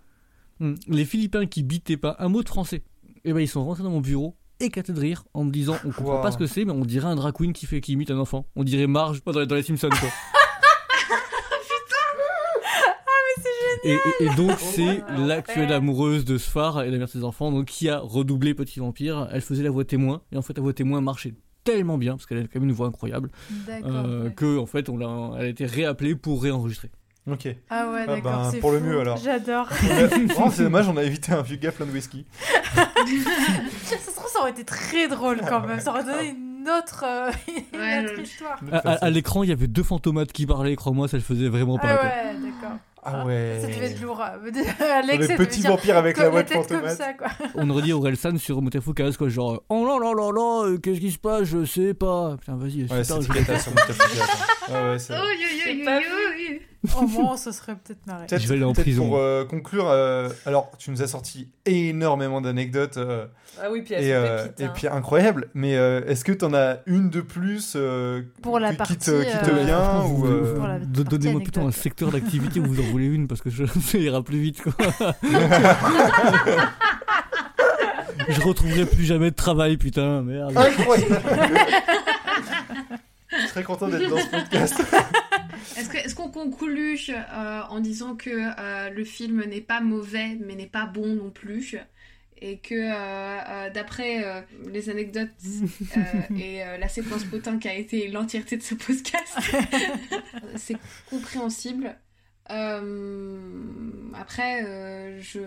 [0.61, 2.83] hmm, les Philippins qui bitaient pas un mot de français,
[3.25, 5.91] et ben ils sont rentrés dans mon bureau éclatés de rire en me disant on
[5.91, 6.23] comprend Wow.
[6.23, 8.19] pas ce que c'est mais on dirait un drag queen qui fait qui imite un
[8.19, 10.09] enfant on dirait Marge dans les, dans les Simpsons quoi
[13.83, 17.51] Et, et- et donc, c'est l'actuelle amoureuse de Sfar et la mère de ses enfants,
[17.51, 19.27] donc qui a redoublé Petit Vampire.
[19.33, 21.33] Elle faisait la voix témoin, et en fait, la voix témoin marchait
[21.65, 23.31] tellement bien, parce qu'elle a quand même une voix incroyable,
[23.67, 24.35] D'accord, euh, ouais.
[24.35, 26.91] que en fait, on l'a, elle a été réappelée pour réenregistrer.
[27.31, 27.49] Ok.
[27.69, 28.85] Ah ouais, Ah d'accord, ben, c'est pour le fou.
[28.87, 29.17] mieux alors.
[29.19, 29.69] J'adore.
[29.69, 29.75] A-
[30.39, 32.25] Oh, c'est dommage, on a évité un vieux gars plein de whisky.
[32.75, 35.81] ça se trouve, ça aurait été très drôle quand même.
[35.81, 37.31] Ça aurait donné une autre, euh,
[37.75, 38.59] une Ouais, autre le- histoire.
[38.73, 41.49] À, à- à l'écran, il y avait deux fantomates qui parlaient, crois-moi, ça le faisait
[41.49, 41.89] vraiment pas.
[41.89, 42.77] Ah ouais, d'accord.
[43.03, 43.59] Ah ouais.
[43.63, 44.21] Ça devait être lourd.
[44.21, 47.01] Alex, Les ça devait petits dire vampires avec la voix de fantomate.
[47.55, 51.01] On aurait dit Orelsan sur Mutafukaz, quoi, genre Oh là là là là, euh, qu'est-ce
[51.01, 51.45] qui se passe?
[51.45, 52.37] Je sais pas.
[52.39, 54.73] Putain, vas-y, Ouais, c'est je sur Mutafukaz, hein.
[54.75, 56.59] Ouais, ouais, c'est- Oh, yo, yo, yo, yo.
[56.99, 58.27] Au moins, ça serait peut-être marré.
[58.27, 59.09] Peut-être Je vais aller en prison.
[59.09, 63.27] Pour euh, conclure, euh, alors tu nous as sorti énormément d'anecdotes euh,
[63.61, 64.73] Ah oui, puis et, euh, hein.
[64.75, 68.95] puis incroyables, mais euh, est-ce que t'en as une de plus euh, Pour la qui,
[68.95, 72.81] qui te, qui te euh, vient ou euh, Donnez-moi plutôt un secteur d'activité où vous
[72.81, 74.63] en voulez une parce que je, ça ira plus vite.
[74.63, 74.73] Quoi.
[78.29, 80.57] je retrouverai plus jamais de travail, putain, merde.
[80.57, 81.21] Incroyable
[83.51, 84.81] Je serais content d'être dans ce podcast.
[85.77, 90.69] Est-ce qu'on conclut euh, en disant que euh, le film n'est pas mauvais mais n'est
[90.69, 91.77] pas bon non plus
[92.41, 94.41] et que euh, euh, d'après euh,
[94.73, 95.31] les anecdotes
[95.97, 96.01] euh,
[96.39, 99.37] et euh, la séquence potin qui a été l'entièreté de ce podcast,
[100.57, 100.77] c'est
[101.11, 101.97] compréhensible.
[102.51, 103.39] Euh,
[104.15, 105.41] après, euh, je,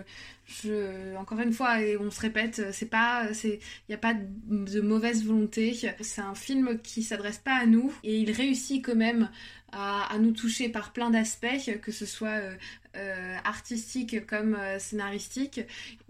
[0.46, 4.14] je, encore une fois, et on se répète, c'est pas, c'est, il n'y a pas
[4.14, 5.76] de, mauvaise volonté.
[6.00, 9.28] C'est un film qui s'adresse pas à nous et il réussit quand même
[9.74, 12.54] à, à nous toucher par plein d'aspects, que ce soit euh,
[12.96, 15.60] euh, artistique comme euh, scénaristique.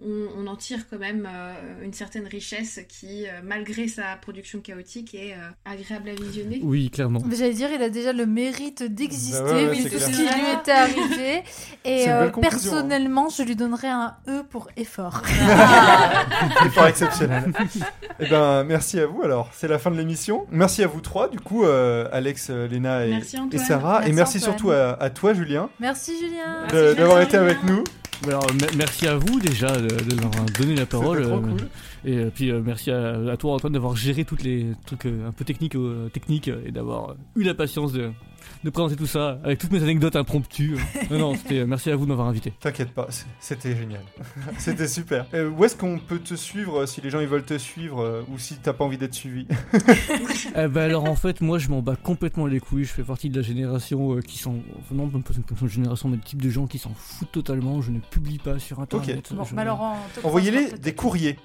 [0.04, 4.60] On, on en tire quand même euh, une certaine richesse qui, euh, malgré sa production
[4.60, 6.60] chaotique, est euh, agréable à visionner.
[6.62, 7.20] Oui, clairement.
[7.30, 10.22] J'allais dire, il a déjà le mérite d'exister, Bah ouais, ouais, vu tout ce qui
[10.22, 11.42] lui était arrivé.
[11.86, 12.40] Et euh, hein.
[12.40, 15.22] personnellement, je lui donnerais un E pour effort.
[16.66, 17.52] Effort exceptionnel.
[18.20, 19.22] Eh ben, merci à vous.
[19.24, 20.46] Alors, c'est la fin de l'émission.
[20.52, 23.10] Merci à vous trois, du coup, euh, Alex, Léna et.
[23.54, 24.06] Et Sarah.
[24.06, 24.52] et Merci, Antoine.
[24.52, 26.66] surtout à, à toi, Julien, Merci Julien.
[26.94, 27.20] d'avoir Julien.
[27.20, 27.84] été avec nous.
[28.26, 28.46] Alors,
[28.76, 31.22] merci à vous déjà de, de m'avoir donné la parole.
[31.24, 31.68] Trop euh, cool.
[32.06, 35.28] Et euh, puis euh, merci à, à toi Antoine d'avoir géré toutes les trucs euh,
[35.28, 38.10] un peu techniques, euh, techniques et d'avoir eu la patience de,
[38.64, 40.76] de présenter tout ça avec toutes mes anecdotes impromptues.
[41.10, 42.52] non, non, c'était euh, merci à vous de m'avoir invité.
[42.60, 43.06] T'inquiète pas,
[43.38, 44.00] c'était génial.
[44.58, 45.26] c'était super.
[45.34, 48.00] Euh, où est-ce qu'on peut te suivre euh, si les gens ils veulent te suivre
[48.00, 49.46] euh, ou si t'as pas envie d'être suivi?
[50.56, 52.84] Eh ben alors en fait moi je m'en bats complètement les couilles.
[52.84, 56.08] Je fais partie de la génération euh, qui s'en enfin, non même pas une génération
[56.08, 57.82] mais le type de gens qui s'en foutent totalement.
[57.82, 59.32] Je ne publie pas sur internet.
[59.34, 59.64] Bon, Je- bah
[60.22, 61.38] Envoyez-les des courriers.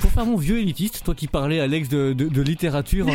[0.00, 3.06] Pour faire mon vieux élitiste, toi qui parlais Alex de, de, de littérature,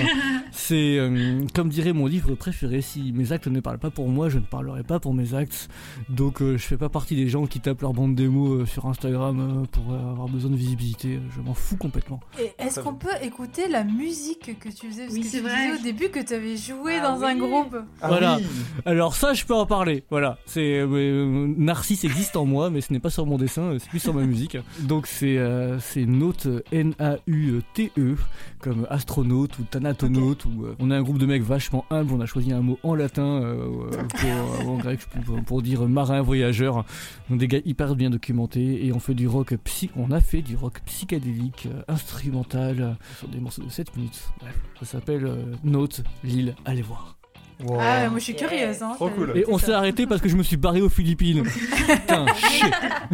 [0.51, 4.29] c'est euh, comme dirait mon livre préféré, si mes actes ne parlent pas pour moi,
[4.29, 5.69] je ne parlerai pas pour mes actes.
[6.09, 8.87] Donc euh, je fais pas partie des gens qui tapent leur bande démo euh, sur
[8.87, 11.19] Instagram euh, pour euh, avoir besoin de visibilité.
[11.35, 12.19] Je m'en fous complètement.
[12.41, 15.03] Et Est-ce qu'on peut écouter la musique que tu faisais?
[15.03, 15.67] Parce Oui, que c'est tu vrai.
[15.71, 17.75] disais au début que tu avais joué Ah dans un groupe.
[18.01, 18.37] Ah Voilà.
[18.37, 18.45] oui.
[18.85, 20.03] Alors ça, je peux en parler.
[20.09, 23.89] Voilà, c'est euh, Narcisse existe en moi, mais ce n'est pas sur mon dessin, c'est
[23.89, 24.57] plus sur ma musique.
[24.81, 28.15] Donc c'est euh, c'est Naute N A U T E
[28.59, 30.45] comme astronaute ou thanatonaute.
[30.45, 32.13] Ou euh, on a un groupe de mecs vachement humbles.
[32.13, 34.03] On a choisi un mot en latin euh, euh,
[34.59, 36.85] pour, en grec pour, pour dire marin voyageur.
[37.29, 39.89] Donc des gars hyper bien documentés et on fait du rock psy.
[39.95, 44.23] On a fait du rock psychédélique euh, instrumental sur des morceaux de 7 minutes.
[44.39, 46.55] Bref, ça s'appelle euh, Naute Lille.
[46.65, 47.15] Allez voir.
[47.63, 47.77] Wow.
[47.79, 48.83] Ah, ouais, moi je suis curieuse.
[48.83, 49.31] Hein, Trop Ça- cool.
[49.33, 51.43] Et on s'est arrêté parce que je me suis barré aux Philippines.
[51.87, 52.73] Putain, shit.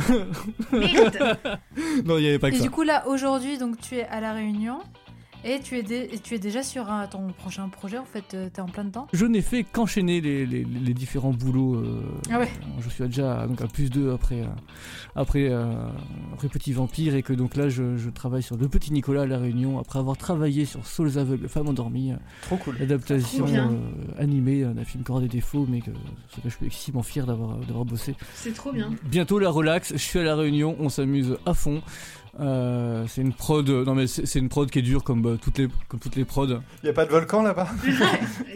[2.05, 2.63] Non, il n'y avait pas que Et ça.
[2.63, 4.79] du coup, là, aujourd'hui, donc tu es à La Réunion.
[5.43, 8.33] Et tu es, dé- et tu es déjà sur un- ton prochain projet, en fait,
[8.35, 9.07] euh, t'es en plein dedans?
[9.11, 11.75] Je n'ai fait qu'enchaîner les, les- les différents boulots.
[11.75, 12.49] euh, Ah ouais.
[12.79, 14.45] Je suis déjà donc, à plus 2 après, euh,
[15.15, 15.73] après, euh,
[16.33, 19.25] après Petit Vampire et que donc là je, je travaille sur Le Petit Nicolas à
[19.25, 22.75] La Réunion après avoir travaillé sur Souls aveugles, Femmes endormies, euh, Trop cool.
[22.79, 23.71] l'adaptation Trop bien.
[23.71, 25.91] euh, animée euh, d'un film qui aura des défauts mais que,
[26.29, 28.15] sur lequel je suis extrêmement fier d'avoir d'avoir bossé.
[28.35, 28.91] C'est trop bien.
[29.05, 31.81] Bientôt la relax, je suis à la Réunion, on s'amuse à fond.
[32.39, 35.57] Euh, c'est une prod, non mais c'est une prod qui est dure comme bah, toutes
[35.57, 36.47] les comme toutes les prods.
[36.81, 37.67] Y a pas de volcan là-bas?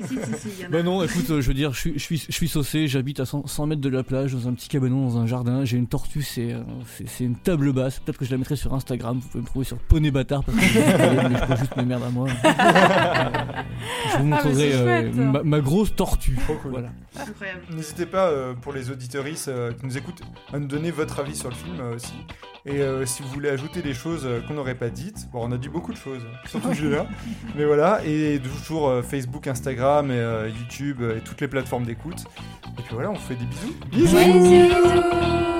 [0.05, 0.71] Si, si, si, il y en a.
[0.71, 3.19] Bah non, écoute, euh, je veux dire, je suis, je suis, je suis saucé, j'habite
[3.19, 5.77] à 100, 100 mètres de la plage, dans un petit cabanon, dans un jardin, j'ai
[5.77, 6.61] une tortue, c'est euh,
[7.07, 9.65] c'est- une table basse, peut-être que je la mettrai sur Instagram, vous pouvez me trouver
[9.65, 12.27] sur Poney Bâtard, parce que je, mais je pose juste mes merdes à moi.
[12.45, 15.15] Euh, je vous montrerai euh, chouette.
[15.15, 16.35] ma, ma grosse tortue.
[16.43, 16.71] Trop cool.
[16.71, 16.89] Voilà.
[17.75, 20.21] N'hésitez pas, euh, pour les auditoristes euh, qui nous écoutent,
[20.53, 22.13] à nous donner votre avis sur le film euh, aussi.
[22.67, 25.51] Et euh, si vous voulez ajouter des choses euh, qu'on n'aurait pas dites, bon, on
[25.51, 27.05] a dit beaucoup de choses, surtout Julien.
[27.55, 32.25] Mais voilà, et toujours euh, Facebook, Instagram, et, euh, YouTube et toutes les plateformes d'écoute.
[32.79, 33.75] Et puis voilà, on vous fait des bisous.
[33.91, 35.54] Bisous.